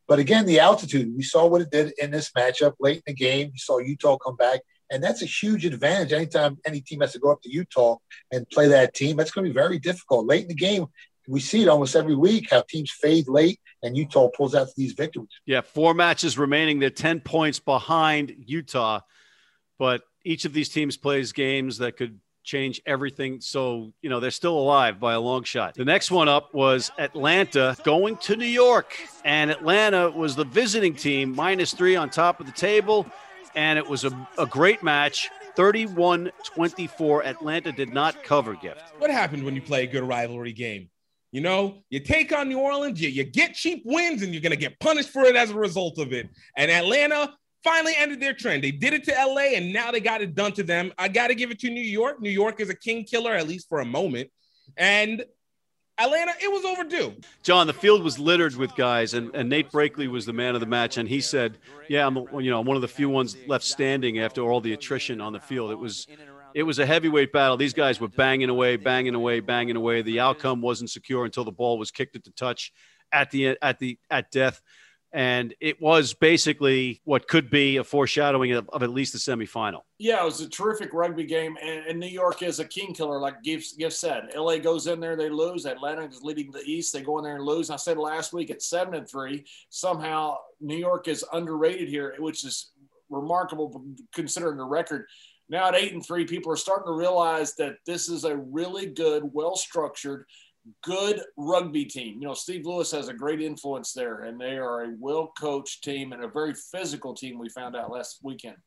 But 0.08 0.20
again, 0.20 0.46
the 0.46 0.60
altitude, 0.60 1.16
we 1.16 1.24
saw 1.24 1.46
what 1.46 1.62
it 1.62 1.70
did 1.72 1.94
in 2.00 2.12
this 2.12 2.32
matchup 2.32 2.74
late 2.80 2.98
in 2.98 3.04
the 3.08 3.14
game. 3.14 3.52
You 3.54 3.60
saw 3.60 3.78
Utah 3.78 4.18
come 4.18 4.36
back. 4.36 4.62
And 4.92 5.04
that's 5.04 5.22
a 5.22 5.28
huge 5.28 5.66
advantage. 5.66 6.14
Anytime 6.14 6.58
any 6.66 6.82
team 6.82 7.02
has 7.02 7.14
to 7.14 7.20
go 7.20 7.32
up 7.32 7.44
to 7.44 7.50
Utah 7.50 7.98
and 8.32 8.50
play 8.50 8.68
that 8.70 8.96
team, 8.96 9.18
that's 9.18 9.30
going 9.30 9.46
to 9.46 9.52
be 9.52 9.54
very 9.54 9.78
difficult. 9.78 10.26
Late 10.26 10.44
in 10.44 10.48
the 10.48 10.56
game, 10.56 10.88
we 11.28 11.40
see 11.40 11.62
it 11.62 11.68
almost 11.68 11.96
every 11.96 12.16
week 12.16 12.48
how 12.50 12.64
teams 12.68 12.92
fade 12.92 13.28
late 13.28 13.60
and 13.84 13.96
Utah 13.96 14.30
pulls 14.36 14.56
out 14.56 14.68
these 14.76 14.94
victories. 14.94 15.30
Yeah, 15.46 15.62
four 15.62 15.94
matches 15.94 16.40
remaining. 16.40 16.80
They're 16.80 16.90
10 16.90 17.22
points 17.22 17.60
behind 17.60 18.36
Utah, 18.46 19.02
but 19.78 20.02
each 20.26 20.46
of 20.46 20.54
these 20.54 20.70
teams 20.70 20.98
plays 20.98 21.32
games 21.32 21.78
that 21.78 21.98
could 21.98 22.20
change 22.50 22.82
everything. 22.86 23.40
So, 23.40 23.94
you 24.02 24.10
know, 24.10 24.20
they're 24.20 24.32
still 24.32 24.58
alive 24.58 25.00
by 25.00 25.14
a 25.14 25.20
long 25.20 25.44
shot. 25.44 25.76
The 25.76 25.86
next 25.86 26.10
one 26.10 26.28
up 26.28 26.54
was 26.54 26.92
Atlanta 26.98 27.78
going 27.84 28.18
to 28.18 28.36
New 28.36 28.46
York. 28.46 28.96
And 29.24 29.52
Atlanta 29.52 30.10
was 30.10 30.36
the 30.36 30.46
visiting 30.46 30.96
team, 30.96 31.36
minus 31.36 31.74
three 31.74 31.96
on 31.96 32.10
top 32.10 32.40
of 32.40 32.48
the 32.48 32.52
table. 32.52 33.06
And 33.56 33.78
it 33.78 33.88
was 33.88 34.04
a, 34.04 34.28
a 34.38 34.46
great 34.46 34.82
match. 34.82 35.30
31 35.56 36.32
24. 36.44 37.26
Atlanta 37.26 37.72
did 37.72 37.94
not 37.94 38.24
cover 38.24 38.56
gift. 38.56 38.82
What 38.98 39.12
happened 39.12 39.44
when 39.44 39.56
you 39.56 39.62
play 39.62 39.84
a 39.84 39.88
good 39.88 40.04
rivalry 40.04 40.54
game? 40.54 40.90
You 41.32 41.42
know, 41.42 41.84
you 41.90 42.00
take 42.00 42.34
on 42.34 42.50
New 42.50 42.60
Orleans, 42.60 43.00
you, 43.00 43.10
you 43.10 43.24
get 43.24 43.54
cheap 43.54 43.84
wins, 43.86 44.24
and 44.24 44.34
you're 44.34 44.42
going 44.42 44.52
to 44.52 44.58
get 44.58 44.80
punished 44.80 45.10
for 45.10 45.26
it 45.26 45.36
as 45.36 45.52
a 45.52 45.56
result 45.56 46.00
of 46.00 46.12
it. 46.12 46.28
And 46.58 46.72
Atlanta 46.72 47.36
finally 47.64 47.94
ended 47.98 48.20
their 48.20 48.34
trend. 48.34 48.64
They 48.64 48.72
did 48.72 48.94
it 48.94 49.04
to 49.06 49.12
LA 49.12 49.56
and 49.56 49.74
now 49.74 49.92
they 49.92 50.00
got 50.00 50.22
it 50.22 50.36
done 50.36 50.54
to 50.54 50.64
them. 50.64 50.94
I 50.98 51.08
got 51.08 51.28
to 51.28 51.36
give 51.36 51.52
it 51.52 51.60
to 51.60 51.70
New 51.70 51.82
York. 51.82 52.22
New 52.22 52.30
York 52.30 52.60
is 52.60 52.70
a 52.70 52.76
king 52.76 53.04
killer, 53.04 53.34
at 53.34 53.48
least 53.48 53.68
for 53.68 53.80
a 53.80 53.86
moment. 53.86 54.30
And 54.78 55.24
Atlanta, 56.00 56.32
it 56.42 56.50
was 56.50 56.64
overdue. 56.64 57.14
John, 57.44 57.68
the 57.68 57.74
field 57.74 58.04
was 58.04 58.18
littered 58.18 58.56
with 58.56 58.74
guys, 58.76 59.14
and, 59.14 59.36
and 59.36 59.50
Nate 59.50 59.70
Brakeley 59.70 60.08
was 60.08 60.26
the 60.26 60.32
man 60.32 60.56
of 60.56 60.62
the 60.62 60.68
match. 60.68 60.98
And 60.98 61.10
he 61.10 61.20
said, 61.20 61.58
Yeah, 61.90 62.08
I'm 62.08 62.16
you 62.40 62.50
know, 62.50 62.62
I'm 62.62 62.66
one 62.66 62.78
of 62.78 62.82
the 62.82 62.88
few 62.88 63.10
ones 63.10 63.36
left 63.48 63.66
standing 63.66 64.20
after 64.20 64.42
all 64.42 64.62
the 64.62 64.72
attrition 64.72 65.20
on 65.20 65.34
the 65.34 65.42
field. 65.42 65.72
It 65.72 65.80
was 65.80 66.08
it 66.54 66.64
was 66.64 66.80
a 66.80 66.86
heavyweight 66.86 67.34
battle. 67.34 67.58
These 67.58 67.74
guys 67.74 68.00
were 68.00 68.08
banging 68.08 68.50
away, 68.50 68.78
banging 68.78 69.14
away, 69.14 69.42
banging 69.42 69.76
away. 69.76 70.02
The 70.02 70.22
outcome 70.22 70.62
wasn't 70.62 70.90
secure 70.90 71.26
until 71.26 71.44
the 71.44 71.52
ball 71.52 71.78
was 71.78 71.92
kicked 71.92 72.16
at 72.16 72.24
the 72.24 72.32
touch 72.32 72.72
at 73.12 73.30
the 73.32 73.58
at 73.62 73.80
the 73.80 73.98
at 74.10 74.32
death 74.32 74.62
and 75.12 75.56
it 75.60 75.82
was 75.82 76.14
basically 76.14 77.02
what 77.04 77.28
could 77.28 77.50
be 77.50 77.78
a 77.78 77.84
foreshadowing 77.84 78.52
of, 78.52 78.70
of, 78.70 78.84
at 78.84 78.92
least 78.92 79.14
the 79.14 79.20
semifinal. 79.20 79.82
Yeah, 79.98 80.22
it 80.22 80.26
was 80.26 80.42
a 80.42 80.50
terrific 80.50 80.94
rugby 80.94 81.26
game, 81.26 81.58
and, 81.62 81.86
and 81.88 82.00
New 82.00 82.08
York 82.08 82.44
is 82.44 82.60
a 82.60 82.66
king 82.66 82.94
killer, 82.94 83.20
like 83.20 83.42
Gift, 83.42 83.78
Gift 83.78 83.96
said. 83.96 84.30
LA 84.36 84.58
goes 84.58 84.88
in 84.88 85.00
there, 85.00 85.16
they 85.16 85.30
lose. 85.30 85.66
Atlanta 85.66 86.06
is 86.06 86.22
leading 86.22 86.52
the 86.52 86.64
East, 86.64 86.94
they 86.94 87.02
go 87.02 87.18
in 87.18 87.24
there 87.24 87.38
and 87.38 87.46
lose. 87.46 87.70
And 87.70 87.76
I 87.76 87.78
said 87.78 87.98
last 87.98 88.34
week 88.34 88.52
at 88.52 88.62
seven 88.62 88.94
and 88.94 89.10
three, 89.10 89.46
somehow 89.70 90.38
New 90.62 90.78
York 90.78 91.08
is 91.08 91.26
underrated 91.34 91.90
here, 91.90 92.16
which 92.20 92.46
is 92.46 92.72
remarkable 93.10 93.84
considering 94.14 94.58
the 94.58 94.64
record. 94.64 95.08
Now 95.50 95.68
at 95.68 95.76
eight 95.76 95.94
and 95.94 96.06
three, 96.06 96.26
people 96.26 96.52
are 96.52 96.58
starting 96.58 96.86
to 96.86 96.94
realize 96.94 97.56
that 97.56 97.78
this 97.88 98.08
is 98.08 98.24
a 98.24 98.38
really 98.38 98.86
good, 98.86 99.24
well 99.34 99.56
structured 99.56 100.26
good 100.84 101.22
rugby 101.38 101.86
team. 101.86 102.22
You 102.22 102.28
know, 102.28 102.34
Steve 102.34 102.66
Lewis 102.66 102.92
has 102.92 103.08
a 103.08 103.14
great 103.14 103.42
influence 103.42 103.94
there, 103.94 104.22
and 104.22 104.40
they 104.40 104.58
are 104.58 104.84
a 104.84 104.96
well 105.00 105.32
coached 105.40 105.84
team 105.84 106.14
and 106.14 106.24
a 106.24 106.28
very 106.28 106.54
physical 106.54 107.14
team. 107.14 107.38
We 107.40 107.50
found 107.50 107.76
out 107.76 107.92
last 107.92 108.20
weekend. 108.24 108.58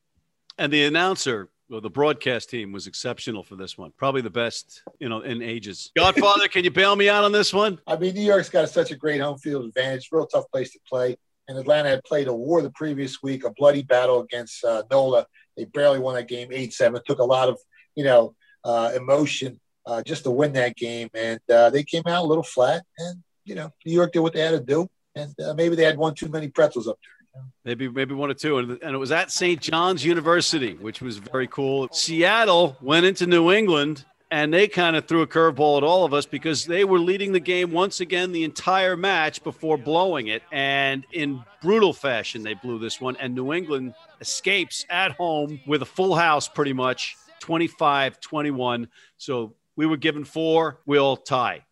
And 0.59 0.73
the 0.73 0.85
announcer, 0.85 1.49
well, 1.69 1.81
the 1.81 1.91
broadcast 1.91 2.51
team 2.51 2.73
was 2.73 2.87
exceptional 2.87 3.43
for 3.43 3.57
this 3.57 3.79
one. 3.79 3.93
Probably 3.97 4.21
the 4.21 4.31
best, 4.31 4.83
you 4.99 5.09
know, 5.09 5.21
in 5.21 5.43
ages. 5.43 5.91
Godfather, 5.97 6.49
can 6.49 6.65
you 6.65 6.71
bail 6.71 6.95
me 6.95 7.09
out 7.09 7.25
on 7.25 7.33
this 7.33 7.55
one? 7.55 7.79
I 7.87 7.97
mean, 7.97 8.15
New 8.15 8.23
York's 8.23 8.51
got 8.51 8.69
such 8.69 8.91
a 8.91 8.97
great 8.97 9.21
home 9.21 9.39
field 9.39 9.65
advantage. 9.65 10.09
Real 10.13 10.27
tough 10.27 10.45
place 10.53 10.73
to 10.73 10.79
play. 10.87 11.17
And 11.49 11.59
Atlanta 11.59 11.89
had 11.89 12.05
played 12.05 12.29
a 12.29 12.35
war 12.35 12.63
the 12.63 12.71
previous 12.71 13.23
week, 13.23 13.45
a 13.45 13.51
bloody 13.51 13.83
battle 13.83 14.21
against 14.21 14.63
uh, 14.65 14.83
NOLA. 14.91 15.27
They 15.57 15.65
barely 15.65 15.99
won 15.99 16.15
that 16.15 16.29
game 16.29 16.49
8 16.53 16.73
7. 16.73 16.97
It 16.97 17.03
Took 17.07 17.19
a 17.19 17.25
lot 17.25 17.49
of, 17.49 17.59
you 17.95 18.05
know, 18.05 18.35
uh, 18.65 18.93
emotion 18.95 19.59
uh, 19.87 20.03
just 20.03 20.25
to 20.25 20.31
win 20.31 20.53
that 20.53 20.77
game. 20.77 21.09
And 21.15 21.41
uh, 21.51 21.71
they 21.71 21.83
came 21.83 22.03
out 22.07 22.25
a 22.25 22.27
little 22.27 22.45
flat. 22.45 22.83
And, 22.99 23.23
you 23.45 23.55
know, 23.55 23.71
New 23.85 23.93
York 23.93 24.13
did 24.13 24.21
what 24.21 24.33
they 24.33 24.41
had 24.41 24.53
to 24.53 24.61
do. 24.61 24.89
And 25.15 25.35
uh, 25.41 25.55
maybe 25.55 25.77
they 25.77 25.85
had 25.85 25.99
one 25.99 26.15
too 26.15 26.29
many 26.29 26.49
pretzels 26.49 26.89
up 26.89 26.99
there. 27.03 27.13
Maybe 27.65 27.89
maybe 27.89 28.15
one 28.15 28.31
or 28.31 28.35
two, 28.35 28.59
and, 28.59 28.73
and 28.83 28.95
it 28.95 28.99
was 28.99 29.11
at 29.11 29.31
St. 29.31 29.59
John's 29.59 30.05
University, 30.05 30.75
which 30.75 31.01
was 31.01 31.17
very 31.17 31.47
cool. 31.47 31.89
Seattle 31.91 32.77
went 32.83 33.07
into 33.07 33.27
New 33.27 33.51
England 33.51 34.05
and 34.33 34.53
they 34.53 34.67
kind 34.67 34.97
of 34.97 35.07
threw 35.07 35.21
a 35.21 35.27
curveball 35.27 35.77
at 35.77 35.83
all 35.83 36.07
of 36.07 36.15
us 36.15 36.25
because 36.25 36.65
they 36.65 36.85
were 36.85 36.99
leading 36.99 37.33
the 37.33 37.41
game 37.41 37.71
once 37.71 38.01
again 38.01 38.33
the 38.33 38.45
entire 38.45 38.97
match 38.97 39.45
before 39.45 39.77
blowing 39.77 40.29
it. 40.29 40.43
And 40.51 41.05
in 41.13 41.45
brutal 41.61 41.93
fashion, 41.93 42.43
they 42.43 42.55
blew 42.55 42.79
this 42.79 42.99
one. 42.99 43.15
And 43.17 43.35
New 43.35 43.53
England 43.53 43.95
escapes 44.23 44.87
at 44.89 45.13
home 45.13 45.61
with 45.67 45.83
a 45.83 45.87
full 45.87 46.15
house 46.15 46.49
pretty 46.49 46.73
much 46.73 47.15
25 47.41 48.21
21. 48.21 48.89
So 49.19 49.55
we 49.77 49.87
were 49.87 49.97
given 49.97 50.25
four. 50.25 50.81
We'll 50.87 51.17
tie. 51.17 51.65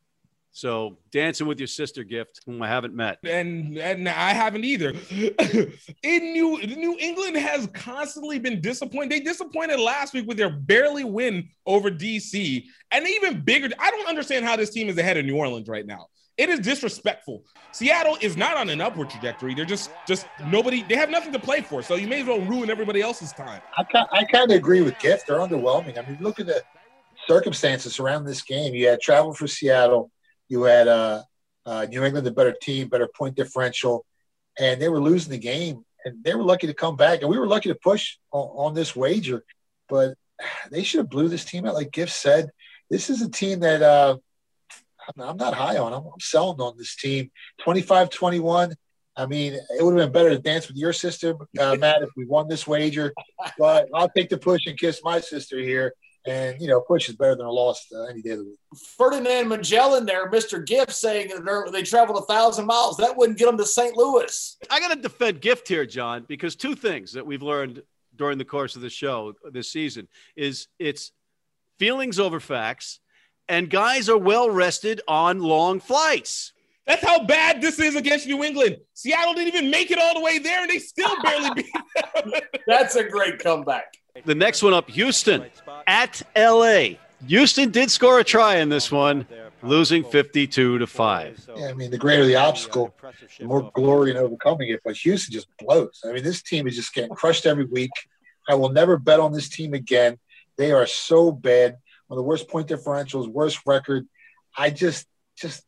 So 0.53 0.99
dancing 1.13 1.47
with 1.47 1.61
your 1.61 1.69
sister 1.69 2.03
gift, 2.03 2.41
whom 2.45 2.61
I 2.61 2.67
haven't 2.67 2.93
met. 2.95 3.19
and 3.25 3.79
and 3.79 4.09
I 4.09 4.33
haven't 4.33 4.65
either. 4.65 4.93
In 6.03 6.33
New 6.33 6.61
New 6.63 6.97
England 6.99 7.37
has 7.37 7.69
constantly 7.69 8.39
been 8.41 8.61
disappointed. 8.61 9.11
They 9.13 9.21
disappointed 9.21 9.79
last 9.79 10.13
week 10.13 10.27
with 10.27 10.37
their 10.37 10.51
barely 10.51 11.05
win 11.05 11.49
over 11.67 11.89
DC, 11.91 12.65
and 12.91 13.07
even 13.07 13.43
bigger. 13.43 13.69
I 13.79 13.91
don't 13.93 14.09
understand 14.09 14.45
how 14.45 14.57
this 14.57 14.71
team 14.71 14.89
is 14.89 14.99
ahead 14.99 15.17
of 15.17 15.25
New 15.25 15.37
Orleans 15.37 15.69
right 15.69 15.87
now. 15.87 16.07
It 16.37 16.49
is 16.49 16.59
disrespectful. 16.59 17.45
Seattle 17.71 18.17
is 18.21 18.37
not 18.37 18.57
on 18.57 18.71
an 18.71 18.81
upward 18.81 19.11
trajectory. 19.11 19.55
They're 19.55 19.65
just 19.65 19.91
just 20.07 20.27
nobody. 20.47 20.83
They 20.83 20.97
have 20.97 21.11
nothing 21.11 21.33
to 21.33 21.39
play 21.39 21.61
for. 21.61 21.81
So 21.81 21.95
you 21.95 22.09
may 22.09 22.23
as 22.23 22.27
well 22.27 22.41
ruin 22.41 22.71
everybody 22.71 23.03
else's 23.03 23.33
time. 23.33 23.61
I, 23.79 23.85
ki- 23.85 24.07
I 24.11 24.25
kind 24.25 24.51
of 24.51 24.57
agree 24.57 24.81
with 24.81 24.99
Gift. 24.99 25.29
They're 25.29 25.39
underwhelming. 25.39 25.97
I 25.97 26.09
mean, 26.11 26.19
look 26.21 26.41
at 26.41 26.47
the 26.47 26.63
circumstances 27.31 28.01
around 28.01 28.25
this 28.25 28.43
game. 28.43 28.75
You 28.75 28.89
had 28.89 29.01
travel 29.01 29.33
for 29.33 29.47
Seattle. 29.47 30.11
You 30.49 30.65
had 30.65 30.89
uh, 30.89 31.23
uh, 31.65 31.87
New 31.89 32.03
England, 32.03 32.27
the 32.27 32.33
better 32.33 32.57
team, 32.61 32.89
better 32.89 33.09
point 33.17 33.37
differential, 33.37 34.05
and 34.59 34.83
they 34.83 34.89
were 34.89 35.01
losing 35.01 35.31
the 35.31 35.39
game. 35.39 35.85
And 36.05 36.25
they 36.25 36.35
were 36.35 36.43
lucky 36.43 36.67
to 36.67 36.75
come 36.75 36.97
back, 36.97 37.21
and 37.21 37.31
we 37.31 37.39
were 37.39 37.47
lucky 37.47 37.69
to 37.69 37.75
push 37.77 38.17
on, 38.33 38.47
on 38.65 38.75
this 38.75 38.97
wager. 38.97 39.45
But 39.89 40.15
they 40.73 40.83
should 40.83 40.99
have 40.99 41.11
blew 41.11 41.29
this 41.29 41.45
team 41.45 41.67
out, 41.67 41.75
like 41.75 41.93
Gift 41.93 42.13
said. 42.13 42.51
This 42.89 43.11
is 43.11 43.23
a 43.23 43.31
team 43.31 43.61
that 43.61 43.81
uh, 43.81 44.17
I'm- 45.21 45.37
not 45.37 45.55
high 45.55 45.77
on. 45.77 45.93
I'm, 45.93 46.05
I'm 46.07 46.21
selling 46.21 46.61
on 46.61 46.77
this 46.79 46.97
team. 46.97 47.31
25-21. 47.65 48.75
I 49.17 49.27
mean, 49.27 49.53
it 49.53 49.85
would 49.85 49.99
have 49.99 50.07
been 50.07 50.13
better 50.19 50.31
to 50.31 50.39
dance 50.39 50.67
with 50.69 50.79
your 50.79 50.95
sister, 50.95 51.37
uh, 51.61 51.77
Matt, 51.77 52.03
if 52.03 52.11
we 52.17 52.25
won 52.25 52.49
this 52.49 52.67
wager. 52.67 53.13
But 53.59 53.89
I'll 53.95 54.09
take 54.09 54.31
the 54.31 54.39
push 54.39 54.63
and 54.67 54.79
kiss 54.79 55.01
my 55.05 55.21
sister 55.21 55.59
here. 55.59 55.93
And 56.27 56.61
you 56.61 56.69
know, 56.69 56.81
push 56.83 57.09
is 57.09 57.17
better 57.17 57.35
than 57.35 57.47
a 57.47 57.51
loss 57.51 57.87
uh, 57.95 58.03
any 58.05 58.21
day 58.21 58.31
of 58.31 58.39
the 58.41 58.45
week. 58.45 58.59
Ferdinand 58.99 59.49
Magellan 59.49 60.05
there, 60.05 60.31
Mr. 60.31 60.65
Gift, 60.65 60.93
saying 60.93 61.29
that 61.29 61.45
they're- 61.45 61.69
they 61.73 61.83
traveled 61.83 62.19
a 62.23 62.27
thousand 62.27 62.67
miles. 62.67 62.99
That 62.99 63.17
wouldn't 63.17 63.39
get 63.39 63.47
them 63.47 63.57
to 63.57 63.65
St. 63.65 63.97
Louis. 63.97 64.57
I 64.71 64.81
got 64.81 64.89
to 64.95 65.01
defend 65.01 65.41
Gift 65.41 65.67
here, 65.67 65.87
John, 65.87 66.27
because 66.29 66.57
two 66.57 66.75
things 66.75 67.13
that 67.15 67.25
we've 67.25 67.43
learned 67.43 67.83
during 68.17 68.37
the 68.37 68.45
course 68.45 68.77
of 68.77 68.83
the 68.83 68.91
show 68.91 69.33
this 69.51 69.73
season 69.73 70.09
is 70.37 70.69
it's 70.79 71.13
feelings 71.79 72.19
over 72.19 72.39
facts, 72.39 73.01
and 73.49 73.71
guys 73.71 74.11
are 74.11 74.19
well 74.19 74.51
rested 74.51 75.01
on 75.09 75.41
long 75.41 75.81
flights. 75.81 76.53
That's 76.87 77.05
how 77.07 77.25
bad 77.25 77.63
this 77.63 77.79
is 77.79 77.95
against 77.97 78.27
New 78.27 78.43
England. 78.45 78.77
Seattle 78.95 79.33
didn't 79.33 79.55
even 79.55 79.71
make 79.71 79.91
it 79.91 79.99
all 79.99 80.13
the 80.15 80.21
way 80.21 80.39
there, 80.39 80.63
and 80.63 80.71
they 80.71 80.79
still 80.81 81.15
barely 81.23 81.51
beat 81.55 81.73
them. 82.25 82.33
That's 82.67 82.97
a 82.97 83.05
great 83.05 83.39
comeback. 83.39 83.95
The 84.25 84.35
next 84.35 84.63
one 84.63 84.75
up, 84.75 84.89
Houston 84.91 85.47
at 85.87 86.23
LA. 86.37 86.97
Houston 87.27 87.71
did 87.71 87.91
score 87.91 88.19
a 88.19 88.25
try 88.25 88.57
in 88.57 88.69
this 88.69 88.91
one, 88.91 89.27
losing 89.63 90.05
52 90.05 90.79
to 90.79 90.87
5. 90.87 91.49
Yeah, 91.57 91.67
I 91.69 91.73
mean, 91.75 91.91
the 91.91 91.99
greater 91.99 92.25
the 92.25 92.37
obstacle, 92.37 92.95
the 93.39 93.45
more 93.45 93.71
glory 93.75 94.11
in 94.11 94.17
overcoming 94.17 94.71
it. 94.71 94.81
But 94.85 94.97
Houston 94.97 95.33
just 95.33 95.49
blows. 95.59 96.01
I 96.05 96.13
mean, 96.13 96.25
this 96.25 96.43
team 96.43 96.67
is 96.67 96.77
just 96.77 96.95
getting 96.95 97.11
crushed 97.11 97.47
every 97.47 97.67
week. 97.67 97.91
I 98.49 98.55
will 98.55 98.71
never 98.71 98.97
bet 98.97 99.21
on 99.21 99.33
this 99.33 99.49
team 99.49 99.75
again. 99.75 100.19
They 100.57 100.73
are 100.73 100.87
so 100.87 101.31
bad. 101.31 101.77
One 102.09 102.19
of 102.19 102.25
the 102.25 102.29
worst 102.29 102.49
point 102.49 102.69
differentials, 102.69 103.29
worst 103.29 103.61
record. 103.67 104.07
I 104.57 104.71
just, 104.71 105.07
just, 105.37 105.63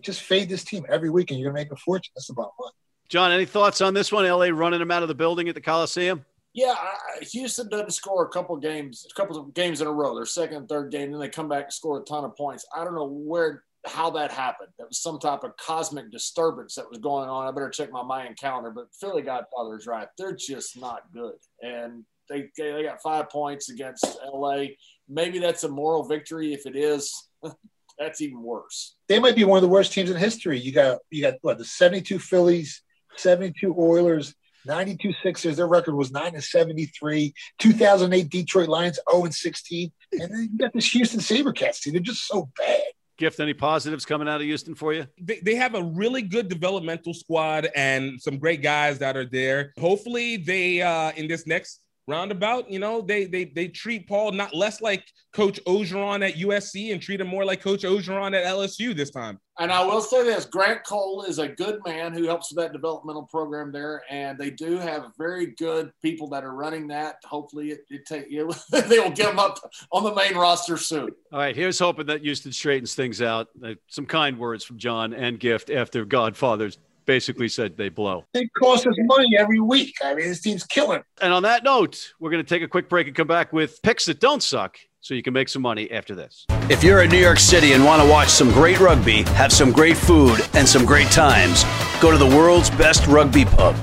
just 0.00 0.22
fade 0.22 0.48
this 0.48 0.64
team 0.64 0.84
every 0.88 1.10
week, 1.10 1.30
and 1.30 1.40
you're 1.40 1.50
gonna 1.50 1.60
make 1.60 1.72
a 1.72 1.76
fortune. 1.76 2.12
That's 2.14 2.28
bottom 2.30 2.52
line. 2.60 2.72
John, 3.08 3.32
any 3.32 3.46
thoughts 3.46 3.80
on 3.80 3.94
this 3.94 4.12
one? 4.12 4.28
LA 4.28 4.46
running 4.46 4.80
them 4.80 4.90
out 4.90 5.02
of 5.02 5.08
the 5.08 5.14
building 5.14 5.48
at 5.48 5.54
the 5.54 5.62
Coliseum? 5.62 6.26
Yeah, 6.58 6.74
I- 6.76 7.24
Houston 7.24 7.68
doesn't 7.68 7.92
score 7.92 8.24
a 8.24 8.28
couple 8.28 8.56
games, 8.56 9.06
a 9.08 9.14
couple 9.14 9.38
of 9.38 9.54
games 9.54 9.80
in 9.80 9.86
a 9.86 9.92
row. 9.92 10.16
Their 10.16 10.26
second 10.26 10.56
and 10.56 10.68
third 10.68 10.90
game, 10.90 11.12
then 11.12 11.20
they 11.20 11.28
come 11.28 11.48
back 11.48 11.64
and 11.64 11.72
score 11.72 12.00
a 12.00 12.04
ton 12.04 12.24
of 12.24 12.36
points. 12.36 12.66
I 12.74 12.82
don't 12.82 12.96
know 12.96 13.06
where 13.06 13.62
how 13.86 14.10
that 14.10 14.32
happened. 14.32 14.70
That 14.76 14.88
was 14.88 15.00
some 15.00 15.20
type 15.20 15.44
of 15.44 15.56
cosmic 15.56 16.10
disturbance 16.10 16.74
that 16.74 16.90
was 16.90 16.98
going 16.98 17.28
on. 17.28 17.46
I 17.46 17.52
better 17.52 17.70
check 17.70 17.92
my 17.92 18.02
Mayan 18.02 18.34
calendar. 18.34 18.72
But 18.72 18.88
Philly 19.00 19.22
Godfather 19.22 19.76
is 19.76 19.86
right. 19.86 20.08
They're 20.18 20.34
just 20.34 20.76
not 20.76 21.02
good, 21.14 21.36
and 21.62 22.04
they 22.28 22.48
they 22.56 22.82
got 22.82 23.00
five 23.02 23.30
points 23.30 23.70
against 23.70 24.04
LA. 24.26 24.64
Maybe 25.08 25.38
that's 25.38 25.62
a 25.62 25.68
moral 25.68 26.08
victory. 26.08 26.54
If 26.54 26.66
it 26.66 26.74
is, 26.74 27.28
that's 28.00 28.20
even 28.20 28.42
worse. 28.42 28.96
They 29.06 29.20
might 29.20 29.36
be 29.36 29.44
one 29.44 29.58
of 29.58 29.62
the 29.62 29.68
worst 29.68 29.92
teams 29.92 30.10
in 30.10 30.16
history. 30.16 30.58
You 30.58 30.72
got, 30.72 30.98
you 31.10 31.22
got 31.22 31.34
what 31.42 31.58
the 31.58 31.64
72 31.64 32.18
Phillies, 32.18 32.82
72 33.16 33.76
Oilers. 33.78 34.34
92 34.68 35.12
Sixers, 35.22 35.56
their 35.56 35.66
record 35.66 35.94
was 35.94 36.12
9 36.12 36.34
and 36.34 36.44
73. 36.44 37.34
2008 37.58 38.28
Detroit 38.28 38.68
Lions 38.68 39.00
0 39.10 39.24
and 39.24 39.34
16. 39.34 39.90
And 40.12 40.20
then 40.20 40.48
you 40.52 40.58
got 40.58 40.72
this 40.72 40.92
Houston 40.92 41.20
Sabercats 41.20 41.80
team. 41.80 41.94
They're 41.94 42.02
just 42.02 42.26
so 42.26 42.50
bad. 42.56 42.82
Gift, 43.16 43.40
any 43.40 43.54
positives 43.54 44.04
coming 44.04 44.28
out 44.28 44.36
of 44.36 44.42
Houston 44.42 44.76
for 44.76 44.92
you? 44.92 45.04
they, 45.20 45.40
they 45.40 45.56
have 45.56 45.74
a 45.74 45.82
really 45.82 46.22
good 46.22 46.48
developmental 46.48 47.12
squad 47.12 47.68
and 47.74 48.20
some 48.20 48.38
great 48.38 48.62
guys 48.62 49.00
that 49.00 49.16
are 49.16 49.24
there. 49.24 49.72
Hopefully, 49.80 50.36
they 50.36 50.82
uh, 50.82 51.10
in 51.16 51.26
this 51.26 51.44
next 51.44 51.80
roundabout, 52.08 52.70
you 52.70 52.78
know, 52.78 53.00
they 53.00 53.26
they 53.26 53.44
they 53.44 53.68
treat 53.68 54.08
Paul 54.08 54.32
not 54.32 54.54
less 54.54 54.80
like 54.80 55.04
Coach 55.32 55.60
Orgeron 55.66 56.26
at 56.26 56.34
USC 56.36 56.92
and 56.92 57.00
treat 57.00 57.20
him 57.20 57.28
more 57.28 57.44
like 57.44 57.60
Coach 57.60 57.82
Orgeron 57.82 58.34
at 58.34 58.44
LSU 58.44 58.96
this 58.96 59.10
time. 59.10 59.38
And 59.60 59.70
I 59.70 59.84
will 59.84 60.00
say 60.00 60.24
this: 60.24 60.46
Grant 60.46 60.84
Cole 60.84 61.24
is 61.24 61.38
a 61.38 61.48
good 61.48 61.80
man 61.84 62.12
who 62.12 62.24
helps 62.24 62.50
with 62.50 62.64
that 62.64 62.72
developmental 62.72 63.24
program 63.24 63.70
there, 63.70 64.02
and 64.08 64.38
they 64.38 64.50
do 64.50 64.78
have 64.78 65.12
very 65.18 65.54
good 65.58 65.92
people 66.00 66.28
that 66.30 66.44
are 66.44 66.54
running 66.54 66.88
that. 66.88 67.16
Hopefully, 67.24 67.72
it, 67.72 67.80
it 67.90 68.06
take 68.06 68.30
you 68.30 68.50
they 68.70 68.98
will 68.98 69.10
get 69.10 69.26
them 69.26 69.38
up 69.38 69.58
on 69.92 70.02
the 70.02 70.14
main 70.14 70.34
roster 70.34 70.76
soon. 70.76 71.10
All 71.32 71.38
right, 71.38 71.54
here's 71.54 71.78
hoping 71.78 72.06
that 72.06 72.22
Houston 72.22 72.52
straightens 72.52 72.94
things 72.94 73.20
out. 73.20 73.48
Uh, 73.62 73.74
some 73.88 74.06
kind 74.06 74.38
words 74.38 74.64
from 74.64 74.78
John 74.78 75.12
and 75.12 75.38
Gift 75.38 75.70
after 75.70 76.04
Godfathers 76.04 76.78
basically 77.08 77.48
said 77.48 77.78
they 77.78 77.88
blow. 77.88 78.26
They 78.34 78.46
cost 78.60 78.86
us 78.86 78.94
money 78.98 79.34
every 79.36 79.60
week. 79.60 79.94
I 80.04 80.14
mean, 80.14 80.28
this 80.28 80.42
team's 80.42 80.62
killing. 80.64 81.02
And 81.22 81.32
on 81.32 81.42
that 81.44 81.64
note, 81.64 82.12
we're 82.20 82.30
going 82.30 82.44
to 82.44 82.48
take 82.48 82.62
a 82.62 82.68
quick 82.68 82.90
break 82.90 83.06
and 83.06 83.16
come 83.16 83.26
back 83.26 83.50
with 83.50 83.80
picks 83.82 84.04
that 84.04 84.20
don't 84.20 84.42
suck 84.42 84.76
so 85.00 85.14
you 85.14 85.22
can 85.22 85.32
make 85.32 85.48
some 85.48 85.62
money 85.62 85.90
after 85.90 86.14
this. 86.14 86.44
If 86.68 86.84
you're 86.84 87.02
in 87.02 87.10
New 87.10 87.18
York 87.18 87.38
City 87.38 87.72
and 87.72 87.82
want 87.82 88.02
to 88.02 88.08
watch 88.08 88.28
some 88.28 88.52
great 88.52 88.78
rugby, 88.78 89.22
have 89.22 89.52
some 89.52 89.72
great 89.72 89.96
food, 89.96 90.38
and 90.52 90.68
some 90.68 90.84
great 90.84 91.06
times, 91.06 91.64
go 91.98 92.10
to 92.10 92.18
the 92.18 92.26
world's 92.26 92.68
best 92.70 93.06
rugby 93.06 93.46
pub, 93.46 93.74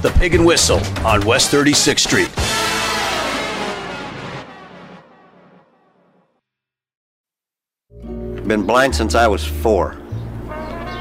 the 0.00 0.10
Pig 0.18 0.34
and 0.34 0.46
Whistle 0.46 0.80
on 1.04 1.20
West 1.26 1.52
36th 1.52 2.00
Street. 2.00 2.30
Been 8.48 8.64
blind 8.64 8.96
since 8.96 9.14
I 9.14 9.26
was 9.26 9.44
four. 9.44 9.99